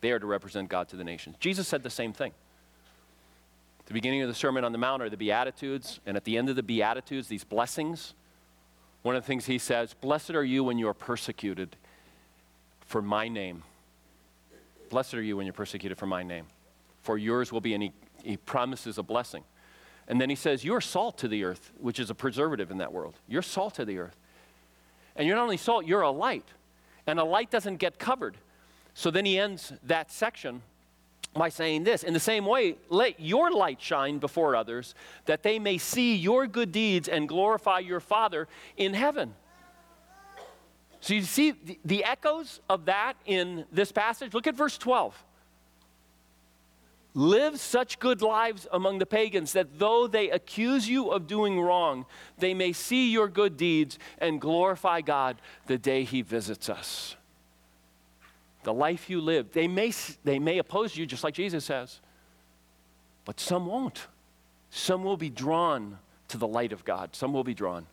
They 0.00 0.12
are 0.12 0.18
to 0.18 0.26
represent 0.26 0.68
God 0.68 0.88
to 0.88 0.96
the 0.96 1.04
nations. 1.04 1.36
Jesus 1.40 1.68
said 1.68 1.82
the 1.82 1.90
same 1.90 2.12
thing. 2.12 2.32
At 3.80 3.86
the 3.86 3.94
beginning 3.94 4.22
of 4.22 4.28
the 4.28 4.34
Sermon 4.34 4.64
on 4.64 4.72
the 4.72 4.78
Mount 4.78 5.02
are 5.02 5.10
the 5.10 5.16
Beatitudes, 5.16 6.00
and 6.06 6.16
at 6.16 6.24
the 6.24 6.36
end 6.36 6.48
of 6.48 6.56
the 6.56 6.62
Beatitudes, 6.62 7.28
these 7.28 7.44
blessings. 7.44 8.14
One 9.02 9.16
of 9.16 9.22
the 9.22 9.26
things 9.26 9.46
he 9.46 9.58
says, 9.58 9.94
Blessed 9.94 10.30
are 10.30 10.44
you 10.44 10.64
when 10.64 10.78
you 10.78 10.88
are 10.88 10.94
persecuted 10.94 11.76
for 12.80 13.00
my 13.00 13.28
name. 13.28 13.62
Blessed 14.90 15.14
are 15.14 15.22
you 15.22 15.36
when 15.36 15.46
you're 15.46 15.52
persecuted 15.52 15.96
for 15.96 16.06
my 16.06 16.22
name, 16.22 16.46
for 17.02 17.16
yours 17.16 17.52
will 17.52 17.60
be, 17.60 17.74
and 17.74 17.82
he, 17.82 17.92
he 18.22 18.36
promises 18.36 18.98
a 18.98 19.02
blessing. 19.02 19.44
And 20.08 20.20
then 20.20 20.28
he 20.28 20.36
says, 20.36 20.64
You're 20.64 20.80
salt 20.80 21.18
to 21.18 21.28
the 21.28 21.44
earth, 21.44 21.72
which 21.78 22.00
is 22.00 22.10
a 22.10 22.14
preservative 22.14 22.70
in 22.70 22.78
that 22.78 22.92
world. 22.92 23.14
You're 23.28 23.42
salt 23.42 23.74
to 23.76 23.84
the 23.84 23.98
earth. 23.98 24.16
And 25.16 25.26
you're 25.26 25.36
not 25.36 25.44
only 25.44 25.56
salt, 25.56 25.86
you're 25.86 26.02
a 26.02 26.10
light. 26.10 26.48
And 27.06 27.18
a 27.18 27.24
light 27.24 27.50
doesn't 27.50 27.76
get 27.76 27.98
covered. 27.98 28.36
So 28.94 29.10
then 29.10 29.24
he 29.24 29.38
ends 29.38 29.72
that 29.84 30.10
section 30.10 30.62
by 31.34 31.48
saying 31.48 31.84
this 31.84 32.02
In 32.02 32.12
the 32.12 32.20
same 32.20 32.46
way, 32.46 32.76
let 32.88 33.20
your 33.20 33.50
light 33.50 33.80
shine 33.80 34.18
before 34.18 34.56
others, 34.56 34.94
that 35.26 35.42
they 35.42 35.58
may 35.58 35.78
see 35.78 36.16
your 36.16 36.46
good 36.46 36.72
deeds 36.72 37.08
and 37.08 37.28
glorify 37.28 37.78
your 37.78 38.00
Father 38.00 38.48
in 38.76 38.94
heaven. 38.94 39.34
So 41.00 41.14
you 41.14 41.22
see 41.22 41.54
the, 41.84 42.04
echoes 42.04 42.60
of 42.68 42.84
that 42.84 43.14
in 43.24 43.64
this 43.72 43.90
passage? 43.90 44.34
Look 44.34 44.46
at 44.46 44.54
verse 44.54 44.76
12. 44.76 45.24
Live 47.14 47.58
such 47.58 47.98
good 47.98 48.22
lives 48.22 48.68
among 48.70 48.98
the 48.98 49.06
pagans 49.06 49.52
that 49.54 49.78
though 49.78 50.06
they 50.06 50.30
accuse 50.30 50.88
you 50.88 51.10
of 51.10 51.26
doing 51.26 51.60
wrong, 51.60 52.06
they 52.38 52.54
may 52.54 52.72
see 52.72 53.10
your 53.10 53.28
good 53.28 53.56
deeds 53.56 53.98
and 54.18 54.40
glorify 54.40 55.00
God 55.00 55.40
the 55.66 55.78
day 55.78 56.04
He 56.04 56.22
visits 56.22 56.68
us. 56.68 57.16
The 58.62 58.74
life 58.74 59.08
you 59.08 59.20
live, 59.20 59.52
they 59.52 59.68
may, 59.68 59.92
they 60.24 60.38
may 60.38 60.58
oppose 60.58 60.96
you, 60.96 61.06
just 61.06 61.24
like 61.24 61.34
Jesus 61.34 61.64
says, 61.64 62.00
but 63.24 63.40
some 63.40 63.66
won't. 63.66 64.06
Some 64.70 65.02
will 65.02 65.16
be 65.16 65.30
drawn 65.30 65.98
to 66.28 66.38
the 66.38 66.46
light 66.46 66.72
of 66.72 66.84
God, 66.84 67.16
some 67.16 67.32
will 67.32 67.44
be 67.44 67.54
drawn. 67.54 67.86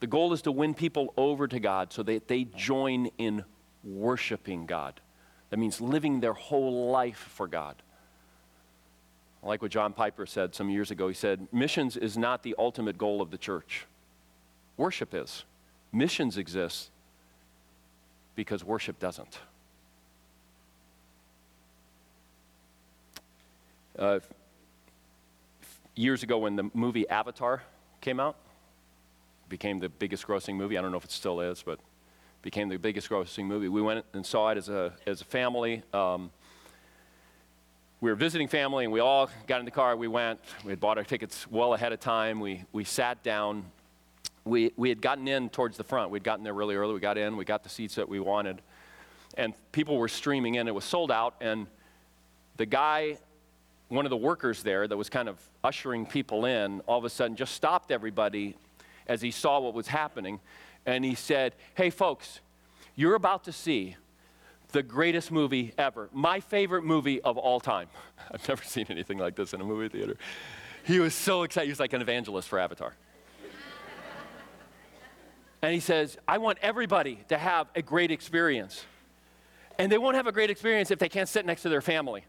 The 0.00 0.06
goal 0.08 0.32
is 0.32 0.42
to 0.42 0.52
win 0.52 0.74
people 0.74 1.14
over 1.16 1.46
to 1.46 1.60
God 1.60 1.92
so 1.92 2.02
that 2.02 2.26
they 2.26 2.44
join 2.44 3.06
in 3.18 3.44
worshiping 3.84 4.66
God. 4.66 5.00
That 5.50 5.58
means 5.58 5.80
living 5.80 6.18
their 6.18 6.32
whole 6.32 6.90
life 6.90 7.30
for 7.34 7.46
God. 7.46 7.76
I 9.42 9.46
like 9.46 9.62
what 9.62 9.70
John 9.70 9.92
Piper 9.92 10.26
said 10.26 10.54
some 10.54 10.70
years 10.70 10.90
ago. 10.90 11.08
He 11.08 11.14
said, 11.14 11.46
Missions 11.52 11.96
is 11.96 12.16
not 12.16 12.42
the 12.42 12.54
ultimate 12.58 12.98
goal 12.98 13.20
of 13.20 13.30
the 13.30 13.38
church, 13.38 13.86
worship 14.76 15.14
is. 15.14 15.44
Missions 15.92 16.38
exist 16.38 16.90
because 18.34 18.64
worship 18.64 18.98
doesn't. 18.98 19.38
Uh, 23.98 24.20
years 25.94 26.22
ago, 26.22 26.38
when 26.38 26.56
the 26.56 26.70
movie 26.74 27.08
Avatar 27.08 27.62
came 28.00 28.18
out, 28.18 28.36
became 29.48 29.78
the 29.78 29.88
biggest 29.88 30.26
grossing 30.26 30.54
movie. 30.54 30.78
I 30.78 30.82
don't 30.82 30.92
know 30.92 30.98
if 30.98 31.04
it 31.04 31.10
still 31.10 31.40
is, 31.40 31.62
but 31.62 31.78
became 32.40 32.68
the 32.68 32.78
biggest 32.78 33.08
grossing 33.08 33.44
movie. 33.44 33.68
We 33.68 33.82
went 33.82 34.04
and 34.14 34.24
saw 34.24 34.48
it 34.48 34.58
as 34.58 34.68
a, 34.68 34.94
as 35.06 35.20
a 35.20 35.24
family. 35.24 35.82
Um, 35.92 36.30
we 38.00 38.10
were 38.10 38.16
visiting 38.16 38.48
family, 38.48 38.84
and 38.84 38.92
we 38.92 38.98
all 38.98 39.30
got 39.46 39.60
in 39.60 39.64
the 39.64 39.70
car. 39.70 39.94
We 39.96 40.08
went. 40.08 40.40
We 40.64 40.70
had 40.70 40.80
bought 40.80 40.98
our 40.98 41.04
tickets 41.04 41.46
well 41.48 41.74
ahead 41.74 41.92
of 41.92 42.00
time. 42.00 42.40
We, 42.40 42.64
we 42.72 42.82
sat 42.82 43.22
down. 43.22 43.64
We, 44.44 44.72
we 44.76 44.88
had 44.88 45.00
gotten 45.00 45.28
in 45.28 45.50
towards 45.50 45.76
the 45.76 45.84
front. 45.84 46.10
We'd 46.10 46.24
gotten 46.24 46.42
there 46.42 46.54
really 46.54 46.74
early. 46.74 46.94
We 46.94 47.00
got 47.00 47.16
in. 47.16 47.36
We 47.36 47.44
got 47.44 47.62
the 47.62 47.68
seats 47.68 47.94
that 47.94 48.08
we 48.08 48.18
wanted. 48.18 48.60
And 49.36 49.54
people 49.70 49.98
were 49.98 50.08
streaming 50.08 50.56
in. 50.56 50.66
It 50.66 50.74
was 50.74 50.84
sold 50.84 51.12
out. 51.12 51.36
And 51.40 51.68
the 52.56 52.66
guy, 52.66 53.18
one 53.92 54.06
of 54.06 54.10
the 54.10 54.16
workers 54.16 54.62
there 54.62 54.88
that 54.88 54.96
was 54.96 55.10
kind 55.10 55.28
of 55.28 55.38
ushering 55.62 56.06
people 56.06 56.46
in, 56.46 56.80
all 56.86 56.98
of 56.98 57.04
a 57.04 57.10
sudden 57.10 57.36
just 57.36 57.54
stopped 57.54 57.90
everybody 57.90 58.56
as 59.06 59.20
he 59.20 59.30
saw 59.30 59.60
what 59.60 59.74
was 59.74 59.86
happening. 59.86 60.40
And 60.86 61.04
he 61.04 61.14
said, 61.14 61.54
Hey, 61.74 61.90
folks, 61.90 62.40
you're 62.94 63.14
about 63.14 63.44
to 63.44 63.52
see 63.52 63.96
the 64.68 64.82
greatest 64.82 65.30
movie 65.30 65.74
ever. 65.76 66.08
My 66.12 66.40
favorite 66.40 66.84
movie 66.84 67.20
of 67.20 67.36
all 67.36 67.60
time. 67.60 67.88
I've 68.32 68.46
never 68.48 68.64
seen 68.64 68.86
anything 68.88 69.18
like 69.18 69.36
this 69.36 69.52
in 69.52 69.60
a 69.60 69.64
movie 69.64 69.88
theater. 69.88 70.16
He 70.84 70.98
was 70.98 71.14
so 71.14 71.42
excited. 71.42 71.66
He 71.66 71.72
was 71.72 71.80
like 71.80 71.92
an 71.92 72.00
evangelist 72.00 72.48
for 72.48 72.58
Avatar. 72.58 72.94
and 75.62 75.74
he 75.74 75.80
says, 75.80 76.16
I 76.26 76.38
want 76.38 76.58
everybody 76.62 77.18
to 77.28 77.36
have 77.36 77.68
a 77.76 77.82
great 77.82 78.10
experience. 78.10 78.86
And 79.78 79.92
they 79.92 79.98
won't 79.98 80.16
have 80.16 80.26
a 80.26 80.32
great 80.32 80.48
experience 80.48 80.90
if 80.90 80.98
they 80.98 81.10
can't 81.10 81.28
sit 81.28 81.44
next 81.44 81.62
to 81.62 81.68
their 81.68 81.82
family. 81.82 82.24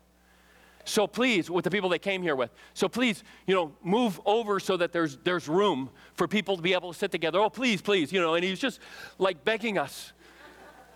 So 0.86 1.08
please, 1.08 1.50
with 1.50 1.64
the 1.64 1.72
people 1.72 1.90
they 1.90 2.00
came 2.00 2.22
here 2.22 2.36
with, 2.36 2.52
so 2.74 2.90
please, 2.90 3.24
you 3.48 3.56
know, 3.56 3.72
move 3.84 4.20
over 4.26 4.60
so 4.60 4.76
that 4.78 4.92
there's, 4.92 5.18
there's 5.24 5.48
room 5.48 5.90
for 6.16 6.28
people 6.28 6.58
to 6.58 6.62
be 6.62 6.74
able 6.74 6.92
to 6.92 6.98
sit 6.98 7.12
together. 7.12 7.40
Oh, 7.40 7.50
please, 7.50 7.82
please, 7.82 8.12
you 8.12 8.20
know, 8.20 8.34
and 8.36 8.44
he's 8.44 8.60
just 8.60 8.80
like 9.18 9.46
begging 9.46 9.78
us 9.78 10.12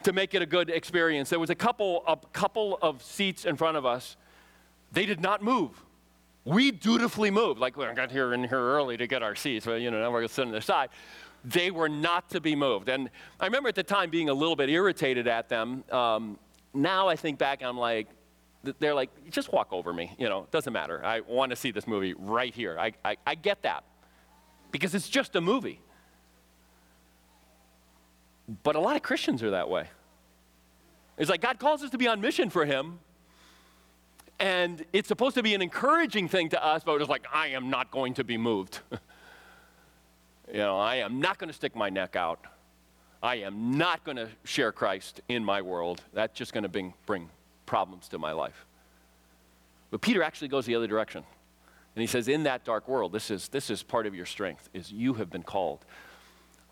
to 0.03 0.13
make 0.13 0.33
it 0.33 0.41
a 0.41 0.45
good 0.45 0.69
experience. 0.69 1.29
There 1.29 1.39
was 1.39 1.49
a 1.49 1.55
couple, 1.55 2.03
a 2.05 2.17
couple 2.33 2.77
of 2.81 3.01
seats 3.01 3.45
in 3.45 3.55
front 3.55 3.77
of 3.77 3.85
us. 3.85 4.17
They 4.91 5.05
did 5.05 5.21
not 5.21 5.41
move. 5.41 5.71
We 6.45 6.71
dutifully 6.71 7.31
moved. 7.31 7.59
Like, 7.59 7.75
we 7.75 7.85
got 7.93 8.11
here 8.11 8.33
in 8.33 8.43
here 8.43 8.59
early 8.59 8.95
to 8.97 9.07
get 9.07 9.23
our 9.23 9.35
seats, 9.35 9.65
but, 9.65 9.81
you 9.81 9.91
know, 9.91 9.99
now 9.99 10.11
we're 10.11 10.21
to 10.21 10.29
sit 10.29 10.45
on 10.45 10.51
the 10.51 10.61
side. 10.61 10.89
They 11.43 11.71
were 11.71 11.89
not 11.89 12.29
to 12.31 12.41
be 12.41 12.55
moved. 12.55 12.89
And 12.89 13.09
I 13.39 13.45
remember 13.45 13.69
at 13.69 13.75
the 13.75 13.83
time 13.83 14.09
being 14.09 14.29
a 14.29 14.33
little 14.33 14.55
bit 14.55 14.69
irritated 14.69 15.27
at 15.27 15.49
them. 15.49 15.83
Um, 15.91 16.39
now 16.73 17.07
I 17.07 17.15
think 17.15 17.37
back, 17.37 17.63
I'm 17.63 17.77
like, 17.77 18.07
they're 18.63 18.93
like, 18.93 19.09
just 19.29 19.51
walk 19.51 19.67
over 19.71 19.93
me. 19.93 20.13
You 20.17 20.29
know, 20.29 20.47
doesn't 20.51 20.73
matter. 20.73 21.03
I 21.03 21.21
want 21.21 21.51
to 21.51 21.55
see 21.55 21.71
this 21.71 21.87
movie 21.87 22.13
right 22.17 22.53
here. 22.53 22.77
I, 22.79 22.93
I, 23.03 23.17
I 23.25 23.35
get 23.35 23.61
that 23.63 23.83
because 24.71 24.95
it's 24.95 25.09
just 25.09 25.35
a 25.35 25.41
movie. 25.41 25.79
But 28.63 28.75
a 28.75 28.79
lot 28.79 28.95
of 28.95 29.01
Christians 29.01 29.43
are 29.43 29.51
that 29.51 29.69
way. 29.69 29.87
It's 31.17 31.29
like 31.29 31.41
God 31.41 31.59
calls 31.59 31.83
us 31.83 31.89
to 31.91 31.97
be 31.97 32.07
on 32.07 32.21
mission 32.21 32.49
for 32.49 32.65
Him, 32.65 32.99
and 34.39 34.85
it's 34.93 35.07
supposed 35.07 35.35
to 35.35 35.43
be 35.43 35.55
an 35.55 35.61
encouraging 35.61 36.27
thing 36.27 36.49
to 36.49 36.63
us, 36.63 36.83
but 36.83 36.99
it's 37.01 37.09
like, 37.09 37.25
I 37.33 37.47
am 37.47 37.69
not 37.69 37.91
going 37.91 38.13
to 38.15 38.23
be 38.23 38.37
moved. 38.37 38.79
you 40.51 40.59
know, 40.59 40.77
I 40.77 40.97
am 40.97 41.19
not 41.19 41.39
going 41.39 41.49
to 41.49 41.53
stick 41.53 41.75
my 41.75 41.89
neck 41.89 42.15
out. 42.15 42.39
I 43.21 43.37
am 43.37 43.77
not 43.77 44.03
going 44.03 44.17
to 44.17 44.29
share 44.43 44.71
Christ 44.71 45.21
in 45.27 45.43
my 45.43 45.61
world. 45.61 46.03
That's 46.13 46.37
just 46.37 46.53
going 46.53 46.63
to 46.63 46.69
bring, 46.69 46.93
bring 47.07 47.29
problems 47.67 48.07
to 48.07 48.17
my 48.17 48.31
life. 48.31 48.65
But 49.91 50.01
Peter 50.01 50.23
actually 50.23 50.47
goes 50.47 50.65
the 50.65 50.73
other 50.73 50.87
direction. 50.87 51.23
And 51.95 52.01
he 52.01 52.07
says, 52.07 52.27
in 52.27 52.43
that 52.43 52.63
dark 52.63 52.87
world, 52.87 53.11
this 53.11 53.29
is, 53.29 53.47
this 53.49 53.69
is 53.69 53.83
part 53.83 54.07
of 54.07 54.15
your 54.15 54.25
strength, 54.25 54.69
is 54.73 54.91
you 54.91 55.13
have 55.15 55.29
been 55.29 55.43
called 55.43 55.85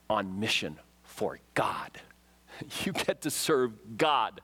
on 0.09 0.39
mission 0.39 0.77
for 1.03 1.39
God. 1.53 1.91
You 2.85 2.93
get 2.93 3.19
to 3.23 3.29
serve 3.29 3.73
God 3.97 4.39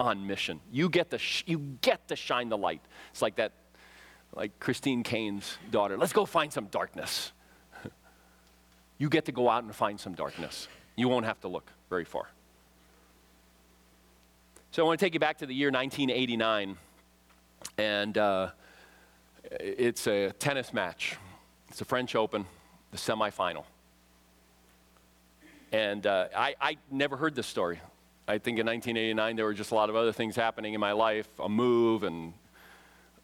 on 0.00 0.26
mission. 0.26 0.58
You 0.72 0.88
get 0.88 1.10
to, 1.10 1.18
sh- 1.18 1.44
you 1.46 1.76
get 1.82 2.08
to 2.08 2.16
shine 2.16 2.48
the 2.48 2.56
light. 2.56 2.80
It's 3.12 3.22
like 3.22 3.36
that, 3.36 3.52
like 4.34 4.58
Christine 4.58 5.04
Caine's 5.04 5.56
daughter. 5.70 5.96
Let's 5.96 6.12
go 6.12 6.26
find 6.26 6.52
some 6.52 6.66
darkness. 6.66 7.30
you 8.98 9.08
get 9.08 9.26
to 9.26 9.32
go 9.32 9.48
out 9.48 9.62
and 9.62 9.72
find 9.72 10.00
some 10.00 10.14
darkness. 10.14 10.66
You 10.96 11.08
won't 11.08 11.26
have 11.26 11.40
to 11.42 11.48
look 11.48 11.70
very 11.90 12.04
far. 12.04 12.26
So 14.74 14.82
I 14.82 14.86
want 14.86 14.98
to 14.98 15.06
take 15.06 15.14
you 15.14 15.20
back 15.20 15.38
to 15.38 15.46
the 15.46 15.54
year 15.54 15.70
1989, 15.70 16.76
and 17.78 18.18
uh, 18.18 18.48
it's 19.60 20.08
a 20.08 20.32
tennis 20.32 20.72
match. 20.74 21.16
It's 21.68 21.80
a 21.80 21.84
French 21.84 22.16
Open, 22.16 22.44
the 22.90 22.96
semifinal. 22.96 23.66
And 25.70 26.04
uh, 26.08 26.26
I, 26.36 26.56
I 26.60 26.76
never 26.90 27.16
heard 27.16 27.36
this 27.36 27.46
story. 27.46 27.78
I 28.26 28.38
think 28.38 28.58
in 28.58 28.66
1989 28.66 29.36
there 29.36 29.44
were 29.44 29.54
just 29.54 29.70
a 29.70 29.76
lot 29.76 29.90
of 29.90 29.94
other 29.94 30.10
things 30.10 30.34
happening 30.34 30.74
in 30.74 30.80
my 30.80 30.90
life, 30.90 31.28
a 31.38 31.48
move 31.48 32.02
and 32.02 32.32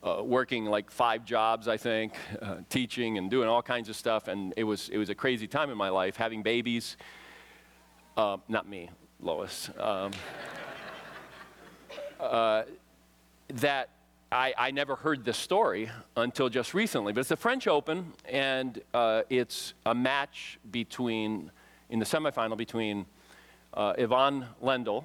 uh, 0.04 0.22
working 0.22 0.66
like 0.66 0.88
five 0.88 1.24
jobs, 1.24 1.66
I 1.66 1.78
think, 1.78 2.12
uh, 2.40 2.58
teaching 2.68 3.18
and 3.18 3.28
doing 3.28 3.48
all 3.48 3.60
kinds 3.60 3.88
of 3.88 3.96
stuff. 3.96 4.28
And 4.28 4.54
it 4.56 4.62
was, 4.62 4.88
it 4.88 4.98
was 4.98 5.10
a 5.10 5.16
crazy 5.16 5.48
time 5.48 5.68
in 5.68 5.76
my 5.76 5.88
life, 5.88 6.14
having 6.14 6.44
babies. 6.44 6.96
Uh, 8.16 8.36
not 8.46 8.68
me, 8.68 8.88
Lois. 9.20 9.68
Um, 9.80 10.12
uh, 12.20 12.64
that 13.54 13.88
I, 14.33 14.54
I, 14.56 14.70
never 14.70 14.94
heard 14.94 15.24
this 15.24 15.37
story 15.37 15.90
until 16.16 16.48
just 16.48 16.72
recently. 16.72 17.12
But 17.12 17.20
it's 17.20 17.30
the 17.30 17.37
French 17.37 17.66
Open, 17.66 18.12
and 18.26 18.80
uh, 18.94 19.22
it's 19.28 19.74
a 19.87 19.94
match 19.94 20.59
between, 20.70 21.50
in 21.88 21.98
the 21.98 22.04
semifinal, 22.04 22.56
between 22.56 23.06
uh, 23.74 23.94
Ivan 23.98 24.46
Lendl, 24.62 25.04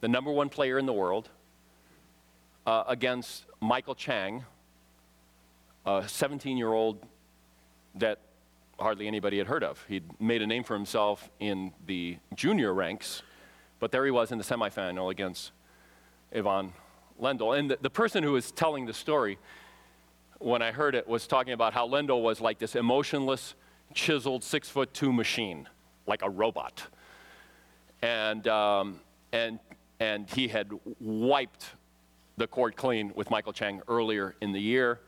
the 0.00 0.08
number 0.08 0.30
one 0.30 0.48
player 0.50 0.78
in 0.78 0.84
the 0.84 0.92
world, 0.92 1.30
uh, 2.66 2.84
against 2.86 3.46
Michael 3.60 3.94
Chang, 3.94 4.44
a 5.86 6.04
17 6.06 6.56
year 6.56 6.72
old 6.72 6.98
that 7.94 8.18
hardly 8.78 9.06
anybody 9.06 9.38
had 9.38 9.46
heard 9.46 9.62
of. 9.62 9.84
He'd 9.88 10.04
made 10.20 10.42
a 10.42 10.46
name 10.46 10.64
for 10.64 10.74
himself 10.74 11.30
in 11.40 11.72
the 11.86 12.18
junior 12.34 12.74
ranks, 12.74 13.22
but 13.80 13.92
there 13.92 14.04
he 14.04 14.10
was 14.10 14.32
in 14.32 14.38
the 14.38 14.44
semifinal 14.44 15.10
against 15.10 15.52
Ivan 16.34 16.72
Lendl. 17.20 17.58
And 17.58 17.70
the, 17.70 17.78
the 17.80 17.90
person 17.90 18.22
who 18.22 18.32
was 18.32 18.50
telling 18.50 18.86
the 18.86 18.92
story, 18.92 19.38
when 20.38 20.62
I 20.62 20.72
heard 20.72 20.94
it, 20.94 21.06
was 21.06 21.26
talking 21.26 21.52
about 21.52 21.72
how 21.72 21.88
Lendl 21.88 22.22
was 22.22 22.40
like 22.40 22.58
this 22.58 22.74
emotionless, 22.74 23.54
chiseled, 23.94 24.42
six 24.42 24.68
foot 24.68 24.92
two 24.92 25.12
machine, 25.12 25.68
like 26.06 26.22
a 26.22 26.30
robot. 26.30 26.82
And, 28.02 28.46
um, 28.48 29.00
and, 29.32 29.58
and 30.00 30.28
he 30.28 30.48
had 30.48 30.70
wiped 31.00 31.66
the 32.36 32.46
court 32.46 32.76
clean 32.76 33.12
with 33.14 33.30
Michael 33.30 33.52
Chang 33.52 33.80
earlier 33.88 34.34
in 34.40 34.52
the 34.52 34.60
year. 34.60 35.00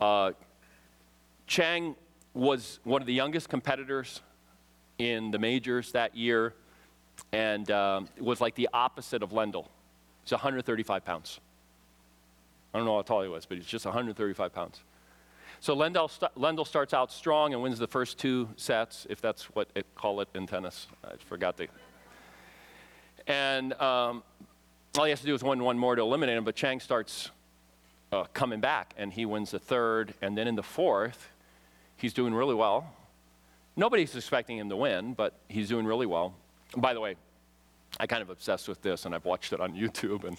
Uh, 0.00 0.32
Chang 1.46 1.94
was 2.34 2.80
one 2.84 3.00
of 3.00 3.06
the 3.06 3.14
youngest 3.14 3.48
competitors 3.48 4.20
in 4.98 5.30
the 5.30 5.38
majors 5.38 5.92
that 5.92 6.16
year 6.16 6.54
and 7.32 7.70
um, 7.70 8.08
was 8.18 8.40
like 8.40 8.54
the 8.54 8.68
opposite 8.72 9.22
of 9.22 9.30
Lendl. 9.30 9.66
He's 10.24 10.32
135 10.32 11.04
pounds. 11.04 11.40
I 12.72 12.78
don't 12.78 12.86
know 12.86 12.96
how 12.96 13.02
tall 13.02 13.22
he 13.22 13.28
was, 13.28 13.44
but 13.44 13.58
he's 13.58 13.66
just 13.66 13.84
135 13.84 14.54
pounds. 14.54 14.80
So 15.60 15.76
Lendl, 15.76 16.10
st- 16.10 16.34
Lendl 16.34 16.66
starts 16.66 16.94
out 16.94 17.12
strong 17.12 17.52
and 17.52 17.62
wins 17.62 17.78
the 17.78 17.86
first 17.86 18.18
two 18.18 18.48
sets, 18.56 19.06
if 19.10 19.20
that's 19.20 19.44
what 19.54 19.68
it 19.74 19.86
call 19.94 20.20
it 20.20 20.28
in 20.34 20.46
tennis. 20.46 20.88
I 21.04 21.14
forgot 21.28 21.56
the. 21.56 21.68
And 23.26 23.72
um, 23.74 24.22
all 24.98 25.04
he 25.04 25.10
has 25.10 25.20
to 25.20 25.26
do 25.26 25.34
is 25.34 25.44
win 25.44 25.62
one 25.62 25.78
more 25.78 25.94
to 25.94 26.02
eliminate 26.02 26.36
him, 26.36 26.44
but 26.44 26.56
Chang 26.56 26.80
starts 26.80 27.30
uh, 28.10 28.24
coming 28.32 28.60
back, 28.60 28.94
and 28.96 29.12
he 29.12 29.24
wins 29.24 29.52
the 29.52 29.58
third. 29.58 30.14
And 30.20 30.36
then 30.36 30.48
in 30.48 30.56
the 30.56 30.62
fourth, 30.62 31.30
he's 31.96 32.12
doing 32.12 32.34
really 32.34 32.54
well. 32.54 32.94
Nobody's 33.76 34.14
expecting 34.16 34.58
him 34.58 34.68
to 34.68 34.76
win, 34.76 35.14
but 35.14 35.38
he's 35.48 35.68
doing 35.68 35.86
really 35.86 36.06
well. 36.06 36.34
And 36.72 36.82
by 36.82 36.92
the 36.92 37.00
way, 37.00 37.16
I 38.00 38.06
kind 38.06 38.22
of 38.22 38.30
obsessed 38.30 38.68
with 38.68 38.80
this, 38.82 39.04
and 39.04 39.14
I've 39.14 39.24
watched 39.24 39.52
it 39.52 39.60
on 39.60 39.72
YouTube 39.76 40.24
and, 40.24 40.36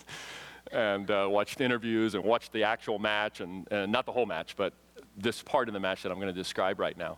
and 0.71 1.11
uh, 1.11 1.27
watched 1.29 1.61
interviews 1.61 2.15
and 2.15 2.23
watched 2.23 2.51
the 2.53 2.63
actual 2.63 2.99
match, 2.99 3.41
and, 3.41 3.67
and 3.71 3.91
not 3.91 4.05
the 4.05 4.11
whole 4.11 4.25
match, 4.25 4.55
but 4.55 4.73
this 5.17 5.41
part 5.41 5.67
of 5.67 5.73
the 5.73 5.79
match 5.79 6.03
that 6.03 6.11
I'm 6.11 6.19
going 6.19 6.33
to 6.33 6.39
describe 6.39 6.79
right 6.79 6.97
now. 6.97 7.17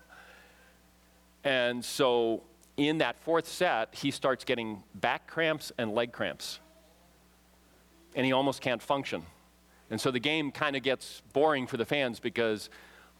And 1.44 1.84
so 1.86 2.42
in 2.78 2.98
that 2.98 3.18
fourth 3.20 3.48
set, 3.48 3.94
he 3.96 4.12
starts 4.12 4.44
getting 4.44 4.84
back 4.96 5.28
cramps 5.28 5.72
and 5.78 5.94
leg 5.94 6.12
cramps. 6.12 6.60
And 8.16 8.26
he 8.26 8.32
almost 8.32 8.62
can't 8.62 8.82
function. 8.82 9.24
And 9.90 10.02
so 10.02 10.12
the 10.12 10.20
game 10.20 10.52
kind 10.52 10.76
of 10.76 10.84
gets 10.84 11.22
boring 11.34 11.68
for 11.68 11.78
the 11.78 11.86
fans 11.86 12.20
because 12.20 12.70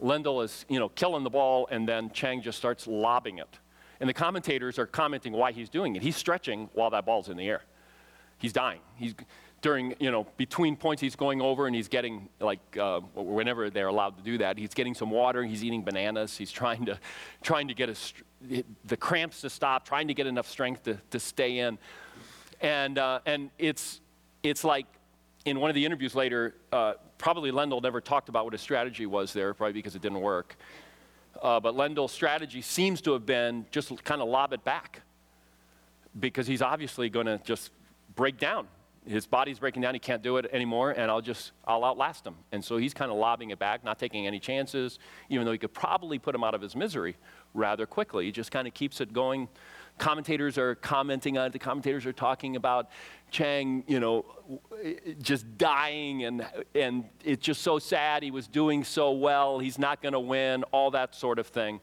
Lendl 0.02 0.44
is, 0.44 0.66
you 0.68 0.80
know, 0.80 0.90
killing 0.90 1.24
the 1.24 1.30
ball 1.30 1.68
and 1.70 1.88
then 1.88 2.10
Chang 2.12 2.42
just 2.42 2.58
starts 2.58 2.88
lobbing 2.88 3.38
it. 3.38 3.60
And 4.00 4.10
the 4.10 4.14
commentators 4.14 4.78
are 4.80 4.86
commenting 4.86 5.34
why 5.34 5.52
he's 5.52 5.70
doing 5.70 5.96
it. 5.96 6.02
He's 6.02 6.16
stretching 6.16 6.70
while 6.74 6.90
that 6.90 7.06
ball's 7.06 7.30
in 7.30 7.38
the 7.38 7.48
air. 7.48 7.62
He's 8.38 8.54
dying. 8.54 8.82
He's 8.96 9.16
during, 9.62 9.96
you 10.00 10.12
know, 10.12 10.28
between 10.38 10.76
points, 10.76 11.02
he's 11.02 11.16
going 11.16 11.42
over 11.42 11.66
and 11.66 11.76
he's 11.76 11.88
getting, 11.88 12.30
like, 12.40 12.60
uh, 12.80 13.00
whenever 13.16 13.72
they're 13.72 13.88
allowed 13.88 14.16
to 14.16 14.24
do 14.24 14.38
that, 14.38 14.60
he's 14.60 14.76
getting 14.76 14.94
some 14.94 15.10
water, 15.10 15.44
he's 15.44 15.64
eating 15.64 15.82
bananas, 15.82 16.38
he's 16.38 16.52
trying 16.52 16.86
to, 16.86 17.00
trying 17.42 17.68
to 17.68 17.74
get 17.74 17.90
the 18.86 18.98
cramps 18.98 19.42
to 19.42 19.50
stop, 19.50 19.84
trying 19.84 20.08
to 20.08 20.14
get 20.14 20.28
enough 20.28 20.48
strength 20.48 20.84
to, 20.84 21.00
to 21.10 21.20
stay 21.20 21.60
in. 21.60 21.80
And, 22.62 23.00
uh, 23.00 23.22
and 23.26 23.50
it's, 23.58 24.02
it's 24.44 24.64
like, 24.64 24.86
in 25.46 25.60
one 25.60 25.72
of 25.72 25.76
the 25.76 25.86
interviews 25.86 26.14
later, 26.14 26.56
uh, 26.72 26.94
probably 27.18 27.52
Lendl 27.52 27.82
never 27.82 28.02
talked 28.02 28.30
about 28.30 28.44
what 28.46 28.54
his 28.54 28.62
strategy 28.62 29.08
was 29.08 29.34
there, 29.34 29.54
probably 29.54 29.74
because 29.74 29.96
it 29.96 30.02
didn't 30.02 30.22
work. 30.22 30.58
Uh, 31.42 31.60
but 31.60 31.76
Lendl's 31.76 32.12
strategy 32.12 32.62
seems 32.62 33.02
to 33.02 33.14
have 33.14 33.26
been 33.26 33.66
just 33.72 34.04
kind 34.04 34.22
of 34.22 34.28
lob 34.28 34.54
it 34.54 34.64
back 34.64 35.02
because 36.20 36.48
he's 36.48 36.62
obviously 36.62 37.10
going 37.10 37.26
to 37.26 37.40
just 37.44 37.72
break 38.16 38.38
down. 38.38 38.68
His 39.06 39.28
body's 39.28 39.60
breaking 39.60 39.84
down. 39.84 39.94
He 39.94 40.00
can't 40.00 40.24
do 40.24 40.38
it 40.38 40.48
anymore, 40.52 40.92
and 40.92 41.12
I'll 41.12 41.22
just 41.22 41.52
I'll 41.68 41.84
outlast 41.84 42.26
him. 42.26 42.36
And 42.52 42.64
so 42.64 42.78
he's 42.78 42.94
kind 42.94 43.12
of 43.12 43.18
lobbing 43.18 43.52
it 43.52 43.60
back, 43.60 43.84
not 43.84 44.00
taking 44.00 44.26
any 44.26 44.40
chances, 44.40 44.98
even 45.30 45.46
though 45.46 45.52
he 45.52 45.60
could 45.60 45.74
probably 45.74 46.18
put 46.18 46.34
him 46.34 46.44
out 46.44 46.56
of 46.56 46.62
his 46.62 46.76
misery 46.76 47.16
rather 47.54 47.86
quickly. 47.86 48.26
He 48.26 48.32
just 48.32 48.52
kind 48.52 48.68
of 48.68 48.74
keeps 48.74 49.02
it 49.02 49.14
going. 49.14 49.48
Commentators 49.98 50.58
are 50.58 50.76
commenting 50.76 51.38
on 51.38 51.48
it. 51.48 51.54
The 51.54 51.60
commentators 51.60 52.06
are 52.06 52.14
talking 52.14 52.56
about 52.56 52.90
Chang, 53.32 53.84
you 53.88 54.00
know, 54.00 54.26
just 55.22 55.58
dying, 55.58 56.26
and, 56.26 56.46
and 56.74 57.06
it's 57.24 57.44
just 57.44 57.62
so 57.62 57.80
sad. 57.80 58.22
He 58.22 58.32
was 58.32 58.48
doing 58.48 58.84
so 58.84 59.12
well. 59.12 59.60
He's 59.60 59.80
not 59.80 60.02
going 60.02 60.14
to 60.14 60.20
win, 60.20 60.64
all 60.72 60.92
that 60.92 61.16
sort 61.16 61.40
of 61.40 61.48
thing. 61.48 61.80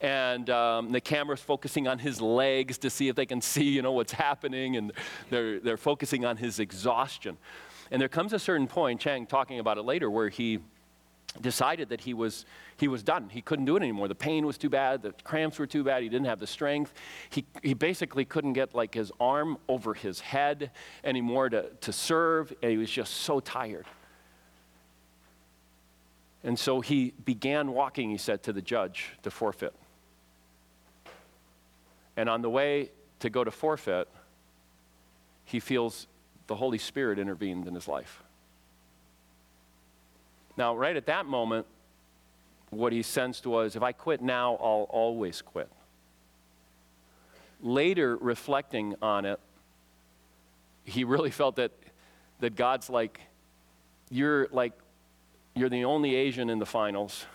And 0.00 0.50
um, 0.50 0.90
the 0.90 1.00
camera's 1.00 1.40
focusing 1.40 1.86
on 1.86 1.98
his 1.98 2.20
legs 2.20 2.78
to 2.78 2.90
see 2.90 3.08
if 3.08 3.16
they 3.16 3.26
can 3.26 3.40
see, 3.40 3.64
you 3.64 3.82
know, 3.82 3.92
what's 3.92 4.12
happening, 4.12 4.76
and 4.76 4.92
they're, 5.30 5.60
they're 5.60 5.76
focusing 5.76 6.24
on 6.24 6.36
his 6.36 6.58
exhaustion. 6.58 7.38
And 7.90 8.00
there 8.00 8.08
comes 8.08 8.32
a 8.32 8.38
certain 8.38 8.66
point, 8.66 9.00
Chang 9.00 9.26
talking 9.26 9.58
about 9.60 9.78
it 9.78 9.82
later, 9.82 10.10
where 10.10 10.28
he 10.28 10.60
decided 11.40 11.88
that 11.88 12.00
he 12.00 12.14
was, 12.14 12.46
he 12.76 12.88
was 12.88 13.02
done. 13.02 13.28
He 13.28 13.42
couldn't 13.42 13.64
do 13.64 13.76
it 13.76 13.82
anymore. 13.82 14.08
The 14.08 14.14
pain 14.14 14.46
was 14.46 14.56
too 14.56 14.68
bad. 14.70 15.02
The 15.02 15.12
cramps 15.24 15.58
were 15.58 15.66
too 15.66 15.84
bad. 15.84 16.02
He 16.02 16.08
didn't 16.08 16.26
have 16.26 16.40
the 16.40 16.46
strength. 16.46 16.92
He, 17.30 17.44
he 17.62 17.74
basically 17.74 18.24
couldn't 18.24 18.52
get 18.54 18.74
like 18.74 18.94
his 18.94 19.10
arm 19.20 19.58
over 19.68 19.94
his 19.94 20.20
head 20.20 20.70
anymore 21.02 21.48
to, 21.48 21.70
to 21.80 21.92
serve. 21.92 22.52
And 22.62 22.70
he 22.70 22.78
was 22.78 22.90
just 22.90 23.14
so 23.14 23.40
tired. 23.40 23.86
And 26.42 26.58
so 26.58 26.80
he 26.80 27.14
began 27.24 27.72
walking, 27.72 28.10
he 28.10 28.18
said, 28.18 28.42
to 28.44 28.52
the 28.52 28.62
judge 28.62 29.12
to 29.22 29.30
forfeit. 29.30 29.74
And 32.16 32.28
on 32.28 32.42
the 32.42 32.50
way 32.50 32.90
to 33.20 33.30
go 33.30 33.44
to 33.44 33.50
forfeit, 33.50 34.08
he 35.44 35.60
feels 35.60 36.06
the 36.46 36.56
Holy 36.56 36.78
Spirit 36.78 37.18
intervened 37.18 37.66
in 37.66 37.74
his 37.74 37.88
life. 37.88 38.23
Now, 40.56 40.76
right 40.76 40.96
at 40.96 41.06
that 41.06 41.26
moment, 41.26 41.66
what 42.70 42.92
he 42.92 43.02
sensed 43.02 43.46
was 43.46 43.76
if 43.76 43.82
I 43.82 43.92
quit 43.92 44.22
now, 44.22 44.54
I'll 44.54 44.86
always 44.90 45.42
quit. 45.42 45.68
Later, 47.60 48.16
reflecting 48.16 48.94
on 49.00 49.24
it, 49.24 49.40
he 50.84 51.04
really 51.04 51.30
felt 51.40 51.56
that, 51.56 51.72
that 52.40 52.56
God's 52.56 52.90
like, 52.90 53.20
you're 54.10 54.48
like, 54.50 54.72
you're 55.54 55.68
the 55.68 55.84
only 55.84 56.14
Asian 56.14 56.50
in 56.50 56.58
the 56.58 56.66
finals. 56.66 57.26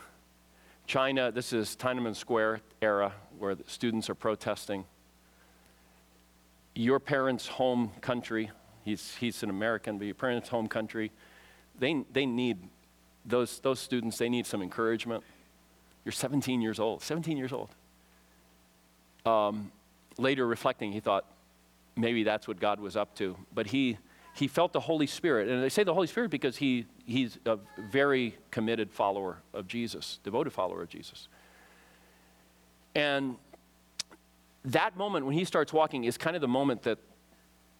China, 0.85 1.31
this 1.31 1.53
is 1.53 1.75
Tiananmen 1.75 2.15
Square 2.15 2.61
era 2.81 3.13
where 3.37 3.55
students 3.67 4.09
are 4.09 4.15
protesting. 4.15 4.85
Your 6.75 6.99
parents' 6.99 7.47
home 7.47 7.91
country, 8.01 8.51
he's, 8.83 9.15
he's 9.15 9.43
an 9.43 9.49
American, 9.49 9.97
but 9.97 10.05
your 10.05 10.15
parents' 10.15 10.49
home 10.49 10.67
country, 10.67 11.11
they, 11.77 12.03
they 12.11 12.25
need, 12.25 12.57
those, 13.25 13.59
those 13.59 13.79
students, 13.79 14.17
they 14.17 14.29
need 14.29 14.45
some 14.45 14.61
encouragement. 14.61 15.23
You're 16.05 16.11
17 16.11 16.61
years 16.61 16.79
old, 16.79 17.01
17 17.01 17.37
years 17.37 17.53
old. 17.53 17.69
Um, 19.25 19.71
later 20.17 20.47
reflecting, 20.47 20.91
he 20.91 20.99
thought 20.99 21.25
maybe 21.95 22.23
that's 22.23 22.47
what 22.47 22.59
God 22.59 22.79
was 22.79 22.95
up 22.95 23.15
to. 23.15 23.35
But 23.53 23.67
he, 23.67 23.97
he 24.33 24.47
felt 24.47 24.73
the 24.73 24.79
Holy 24.79 25.07
Spirit. 25.07 25.49
And 25.49 25.63
I 25.63 25.67
say 25.67 25.83
the 25.83 25.93
Holy 25.93 26.07
Spirit 26.07 26.31
because 26.31 26.57
he, 26.57 26.85
he's 27.05 27.37
a 27.45 27.59
very 27.77 28.35
committed 28.51 28.91
follower 28.91 29.37
of 29.53 29.67
Jesus, 29.67 30.19
devoted 30.23 30.51
follower 30.53 30.81
of 30.81 30.89
Jesus. 30.89 31.27
And 32.95 33.35
that 34.65 34.97
moment 34.97 35.25
when 35.25 35.35
he 35.35 35.45
starts 35.45 35.71
walking 35.71 36.05
is 36.05 36.17
kind 36.17 36.35
of 36.35 36.41
the 36.41 36.47
moment 36.47 36.83
that 36.83 36.99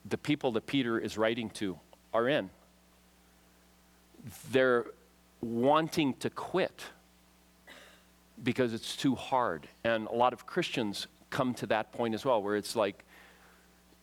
the 0.06 0.18
people 0.18 0.52
that 0.54 0.66
Peter 0.66 1.00
is 1.00 1.18
writing 1.18 1.50
to 1.52 1.78
are 2.14 2.28
in. 2.28 2.50
They're 4.52 4.86
wanting 5.42 6.14
to 6.16 6.30
quit 6.30 6.84
because 8.44 8.74
it's 8.74 8.96
too 8.96 9.16
hard. 9.16 9.68
And 9.84 10.08
a 10.08 10.14
lot 10.14 10.34
of 10.34 10.46
Christians 10.46 11.08
come 11.30 11.54
to 11.56 11.68
that 11.68 11.92
point 11.92 12.14
as 12.14 12.26
well, 12.26 12.42
where 12.42 12.56
it's 12.56 12.76
like 12.76 13.04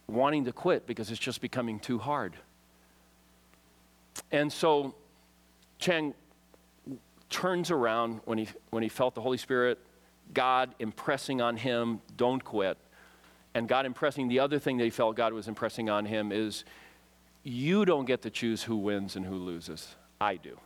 wanting 0.06 0.44
to 0.44 0.52
quit 0.52 0.86
because 0.86 1.10
it's 1.10 1.20
just 1.20 1.40
becoming 1.40 1.78
too 1.80 1.98
hard. 1.98 2.34
And 4.30 4.52
so 4.52 4.94
Chang 5.78 6.14
turns 7.28 7.70
around 7.70 8.20
when 8.24 8.38
he, 8.38 8.48
when 8.70 8.82
he 8.82 8.88
felt 8.88 9.14
the 9.14 9.20
Holy 9.20 9.38
Spirit, 9.38 9.78
God 10.32 10.74
impressing 10.78 11.40
on 11.40 11.56
him, 11.56 12.00
don't 12.16 12.42
quit. 12.42 12.78
And 13.54 13.68
God 13.68 13.86
impressing, 13.86 14.28
the 14.28 14.40
other 14.40 14.58
thing 14.58 14.76
that 14.78 14.84
he 14.84 14.90
felt 14.90 15.16
God 15.16 15.32
was 15.32 15.48
impressing 15.48 15.88
on 15.88 16.04
him 16.04 16.30
is, 16.30 16.64
you 17.42 17.84
don't 17.84 18.04
get 18.04 18.22
to 18.22 18.30
choose 18.30 18.64
who 18.64 18.76
wins 18.76 19.16
and 19.16 19.24
who 19.24 19.36
loses. 19.36 19.94
I 20.20 20.36
do. 20.36 20.58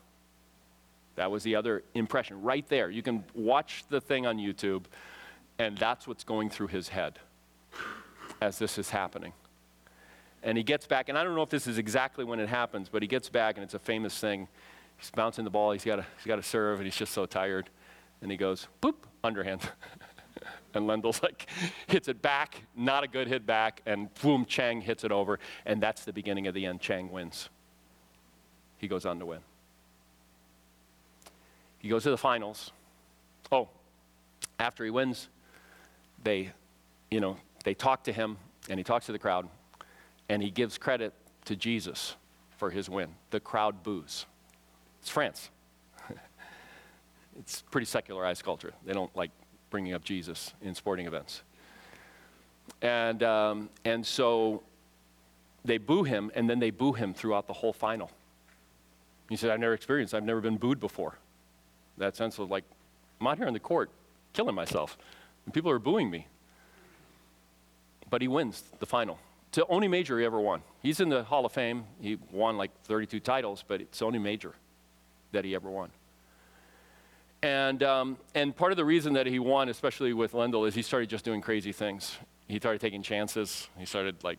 That 1.21 1.31
was 1.31 1.43
the 1.43 1.55
other 1.55 1.83
impression 1.93 2.41
right 2.41 2.67
there. 2.71 2.89
You 2.89 3.03
can 3.03 3.23
watch 3.35 3.85
the 3.91 4.01
thing 4.01 4.25
on 4.25 4.39
YouTube, 4.39 4.85
and 5.59 5.77
that's 5.77 6.09
what's 6.09 6.25
going 6.25 6.49
through 6.49 6.69
his 6.69 6.89
head 6.89 7.19
as 8.41 8.59
this 8.59 8.79
is 8.79 8.89
happening. 8.89 9.35
And 10.43 10.57
he 10.57 10.65
gets 10.65 10.87
back, 10.87 11.11
and 11.11 11.19
I 11.19 11.23
don't 11.23 11.35
know 11.35 11.43
if 11.43 11.51
this 11.51 11.67
is 11.67 11.77
exactly 11.77 12.25
when 12.25 12.41
it 12.41 12.49
happens, 12.49 12.89
but 12.89 13.03
he 13.03 13.07
gets 13.07 13.29
back, 13.29 13.59
and 13.59 13.65
it's 13.65 13.75
a 13.75 13.79
famous 13.79 14.19
thing. 14.19 14.49
He's 14.97 15.11
bouncing 15.11 15.45
the 15.45 15.51
ball, 15.51 15.73
he's 15.73 15.85
got 15.85 16.03
he's 16.25 16.25
to 16.25 16.43
serve, 16.43 16.79
and 16.79 16.87
he's 16.87 16.97
just 16.97 17.13
so 17.13 17.27
tired. 17.27 17.69
And 18.23 18.31
he 18.31 18.39
goes, 18.39 18.67
boop, 18.81 18.95
underhand. 19.23 19.61
and 20.75 20.87
Lendl's 20.87 21.23
like, 21.23 21.51
hits 21.87 22.09
it 22.09 22.23
back, 22.23 22.63
not 22.75 23.05
a 23.05 23.09
good 23.09 23.29
hit 23.29 23.45
back, 23.45 23.83
and 23.85 24.09
boom, 24.23 24.47
Chang 24.47 24.81
hits 24.81 25.05
it 25.05 25.13
over. 25.13 25.39
And 25.67 25.83
that's 25.83 26.07
the 26.07 26.15
beginning 26.15 26.47
of 26.47 26.55
the 26.55 26.65
end. 26.65 26.81
Chang 26.81 27.13
wins. 27.13 27.51
He 28.79 28.89
goes 28.89 29.05
on 29.05 29.19
to 29.19 29.27
win. 29.27 29.41
He 31.81 31.89
goes 31.89 32.03
to 32.05 32.11
the 32.11 32.19
finals. 32.19 32.73
Oh, 33.51 33.69
after 34.59 34.85
he 34.85 34.91
wins, 34.91 35.29
they, 36.23 36.53
you 37.11 37.21
know, 37.21 37.37
they 37.65 37.75
talk 37.75 38.05
to 38.05 38.13
him, 38.13 38.37
and 38.69 38.79
he 38.79 38.85
talks 38.85 39.07
to 39.07 39.13
the 39.13 39.19
crowd, 39.19 39.49
and 40.29 40.43
he 40.43 40.51
gives 40.51 40.79
credit 40.79 41.13
to 41.47 41.57
Jesus 41.57 42.15
for 42.59 42.71
his 42.71 42.89
win. 42.89 43.09
The 43.31 43.41
crowd 43.41 43.83
boos. 43.83 44.27
It's 45.01 45.09
France. 45.09 45.49
it's 47.39 47.63
pretty 47.71 47.87
secularized 47.87 48.45
culture. 48.45 48.75
They 48.85 48.93
don't 48.93 49.15
like 49.17 49.31
bringing 49.71 49.95
up 49.95 50.05
Jesus 50.05 50.53
in 50.61 50.75
sporting 50.75 51.07
events. 51.07 51.43
And, 52.83 53.23
um, 53.23 53.71
and 53.87 54.07
so 54.07 54.63
they 55.65 55.79
boo 55.79 56.05
him, 56.05 56.31
and 56.35 56.49
then 56.49 56.59
they 56.59 56.71
boo 56.71 56.93
him 56.93 57.15
throughout 57.15 57.47
the 57.47 57.55
whole 57.55 57.73
final. 57.73 58.11
He 59.31 59.37
said, 59.37 59.51
I've 59.51 59.61
never 59.61 59.75
experienced, 59.75 60.13
I've 60.13 60.25
never 60.25 60.43
been 60.43 60.59
booed 60.59 60.79
before 60.79 61.17
that 62.01 62.17
sense 62.17 62.39
of 62.39 62.51
like, 62.51 62.65
I'm 63.21 63.27
out 63.27 63.39
here 63.39 63.47
in 63.47 63.55
the 63.55 63.61
court 63.61 63.91
killing 64.33 64.55
myself, 64.55 64.99
and 65.45 65.55
people 65.55 65.71
are 65.71 65.79
booing 65.79 66.11
me. 66.11 66.27
But 68.09 68.23
he 68.23 68.29
wins 68.29 68.63
the 68.81 68.87
final. 68.87 69.19
It's 69.49 69.57
the 69.57 69.67
only 69.67 69.89
major 69.89 70.19
he 70.19 70.25
ever 70.25 70.41
won. 70.41 70.63
He's 70.83 71.01
in 71.01 71.09
the 71.09 71.25
Hall 71.25 71.45
of 71.45 71.53
Fame. 71.53 71.85
He 72.01 72.19
won 72.31 72.57
like 72.57 72.71
32 72.85 73.21
titles, 73.21 73.65
but 73.67 73.81
it's 73.81 73.99
the 73.99 74.05
only 74.05 74.19
major 74.19 74.55
that 75.33 75.45
he 75.45 75.55
ever 75.55 75.69
won. 75.69 75.91
And, 77.43 77.83
um, 77.83 78.17
and 78.35 78.55
part 78.55 78.71
of 78.71 78.77
the 78.77 78.85
reason 78.85 79.15
that 79.15 79.27
he 79.27 79.39
won, 79.39 79.69
especially 79.69 80.13
with 80.13 80.33
Lendl, 80.33 80.69
is 80.69 80.75
he 80.75 80.83
started 80.83 81.09
just 81.09 81.25
doing 81.25 81.41
crazy 81.41 81.73
things. 81.73 82.19
He 82.49 82.59
started 82.59 82.81
taking 82.81 83.03
chances. 83.03 83.69
He 83.79 83.87
started 83.87 84.23
like 84.23 84.39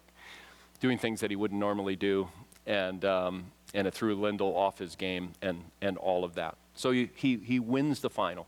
doing 0.79 0.97
things 0.97 1.21
that 1.21 1.29
he 1.29 1.35
wouldn't 1.35 1.59
normally 1.59 1.95
do. 1.95 2.29
And, 2.67 3.03
um, 3.05 3.45
and 3.73 3.87
it 3.87 3.93
threw 3.93 4.15
Lendl 4.15 4.55
off 4.55 4.77
his 4.77 4.95
game 4.95 5.31
and, 5.41 5.63
and 5.81 5.97
all 5.97 6.23
of 6.23 6.35
that. 6.35 6.55
So 6.75 6.91
he, 6.91 7.09
he, 7.15 7.59
wins 7.59 7.99
the 7.99 8.09
final. 8.09 8.47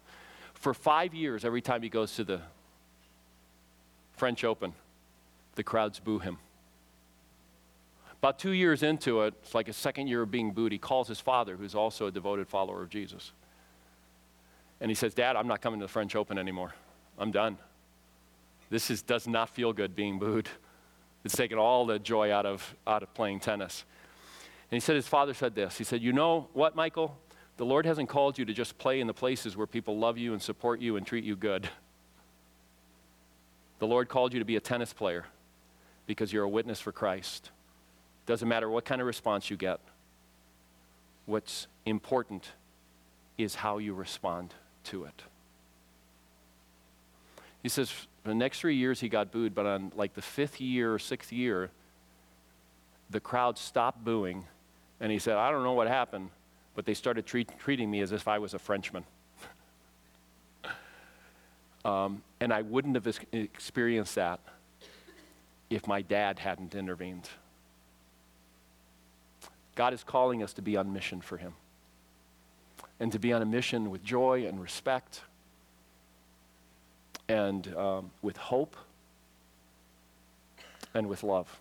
For 0.53 0.73
five 0.73 1.13
years, 1.13 1.43
every 1.43 1.62
time 1.62 1.81
he 1.81 1.89
goes 1.89 2.15
to 2.15 2.23
the 2.23 2.41
French 4.13 4.43
Open, 4.43 4.73
the 5.55 5.63
crowds 5.63 5.99
boo 5.99 6.19
him. 6.19 6.38
About 8.19 8.39
two 8.39 8.51
years 8.51 8.83
into 8.83 9.21
it, 9.23 9.33
it's 9.43 9.53
like 9.53 9.67
a 9.67 9.73
second 9.73 10.07
year 10.07 10.21
of 10.21 10.31
being 10.31 10.51
booed, 10.51 10.71
he 10.71 10.77
calls 10.77 11.09
his 11.09 11.19
father, 11.19 11.57
who's 11.57 11.75
also 11.75 12.07
a 12.07 12.12
devoted 12.12 12.47
follower 12.47 12.81
of 12.81 12.89
Jesus. 12.89 13.33
And 14.79 14.89
he 14.89 14.95
says, 14.95 15.13
Dad, 15.13 15.36
I'm 15.36 15.47
not 15.47 15.62
coming 15.62 15.79
to 15.81 15.86
the 15.86 15.91
French 15.91 16.15
Open 16.15 16.38
anymore. 16.38 16.73
I'm 17.19 17.31
done. 17.31 17.57
This 18.69 18.89
is, 18.89 19.01
does 19.01 19.27
not 19.27 19.49
feel 19.49 19.73
good 19.73 19.95
being 19.95 20.19
booed. 20.19 20.47
It's 21.23 21.36
taken 21.36 21.57
all 21.57 21.86
the 21.86 21.99
joy 21.99 22.31
out 22.31 22.45
of, 22.45 22.75
out 22.88 23.03
of 23.03 23.13
playing 23.13 23.41
tennis. 23.41 23.83
And 24.71 24.75
he 24.75 24.79
said, 24.79 24.95
his 24.95 25.07
father 25.07 25.33
said 25.33 25.53
this. 25.53 25.77
He 25.77 25.83
said, 25.83 26.01
You 26.01 26.13
know 26.13 26.47
what, 26.53 26.75
Michael? 26.75 27.17
The 27.57 27.65
Lord 27.65 27.85
hasn't 27.85 28.09
called 28.09 28.37
you 28.37 28.45
to 28.45 28.53
just 28.53 28.77
play 28.77 28.99
in 28.99 29.07
the 29.07 29.13
places 29.13 29.55
where 29.55 29.67
people 29.67 29.99
love 29.99 30.17
you 30.17 30.33
and 30.33 30.41
support 30.41 30.79
you 30.79 30.97
and 30.97 31.05
treat 31.05 31.23
you 31.23 31.35
good. 31.35 31.69
The 33.79 33.87
Lord 33.87 34.09
called 34.09 34.33
you 34.33 34.39
to 34.39 34.45
be 34.45 34.55
a 34.55 34.59
tennis 34.59 34.93
player 34.93 35.25
because 36.07 36.33
you're 36.33 36.43
a 36.43 36.49
witness 36.49 36.79
for 36.79 36.91
Christ. 36.91 37.51
Doesn't 38.25 38.47
matter 38.47 38.69
what 38.69 38.85
kind 38.85 39.01
of 39.01 39.07
response 39.07 39.49
you 39.49 39.57
get. 39.57 39.79
What's 41.25 41.67
important 41.85 42.51
is 43.37 43.55
how 43.55 43.77
you 43.77 43.93
respond 43.93 44.53
to 44.85 45.05
it. 45.05 45.23
He 47.61 47.69
says 47.69 47.89
for 47.89 48.07
the 48.29 48.35
next 48.35 48.59
three 48.59 48.75
years 48.75 48.99
he 48.99 49.09
got 49.09 49.31
booed, 49.31 49.53
but 49.53 49.65
on 49.65 49.91
like 49.95 50.13
the 50.13 50.21
fifth 50.21 50.59
year 50.59 50.93
or 50.93 50.99
sixth 50.99 51.31
year, 51.31 51.69
the 53.09 53.19
crowd 53.19 53.57
stopped 53.57 54.03
booing, 54.03 54.45
and 54.99 55.11
he 55.11 55.19
said, 55.19 55.35
I 55.35 55.51
don't 55.51 55.63
know 55.63 55.73
what 55.73 55.87
happened, 55.87 56.29
but 56.75 56.86
they 56.86 56.93
started 56.93 57.25
treat, 57.25 57.49
treating 57.59 57.89
me 57.89 58.01
as 58.01 58.12
if 58.12 58.27
I 58.27 58.39
was 58.39 58.53
a 58.53 58.59
Frenchman. 58.59 59.03
um, 61.86 62.21
and 62.39 62.51
I 62.53 62.62
wouldn't 62.62 62.95
have 62.95 63.07
experienced 63.31 64.15
that 64.15 64.39
if 65.69 65.87
my 65.87 66.02
dad 66.02 66.39
hadn't 66.39 66.75
intervened. 66.75 67.29
God 69.75 69.93
is 69.93 70.04
calling 70.04 70.43
us 70.43 70.54
to 70.54 70.62
be 70.62 70.77
on 70.77 70.93
mission 70.93 71.21
for 71.21 71.37
Him 71.37 71.54
and 73.00 73.12
to 73.12 73.19
be 73.19 73.33
on 73.33 73.41
a 73.41 73.45
mission 73.45 73.89
with 73.89 74.04
joy 74.04 74.45
and 74.48 74.62
respect 74.62 75.21
and 77.27 77.73
um, 77.75 78.12
with 78.21 78.37
hope 78.37 78.75
and 80.93 81.08
with 81.08 81.23
love. 81.23 81.60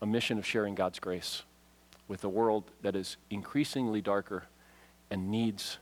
A 0.00 0.06
mission 0.06 0.38
of 0.38 0.46
sharing 0.46 0.76
God's 0.76 1.00
grace 1.00 1.42
with 2.08 2.24
a 2.24 2.28
world 2.28 2.64
that 2.82 2.96
is 2.96 3.16
increasingly 3.30 4.00
darker 4.00 4.44
and 5.10 5.30
needs 5.30 5.78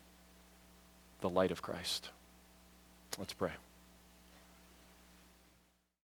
the 1.20 1.30
light 1.30 1.50
of 1.50 1.62
Christ. 1.62 2.10
Let's 3.18 3.32
pray. 3.32 3.52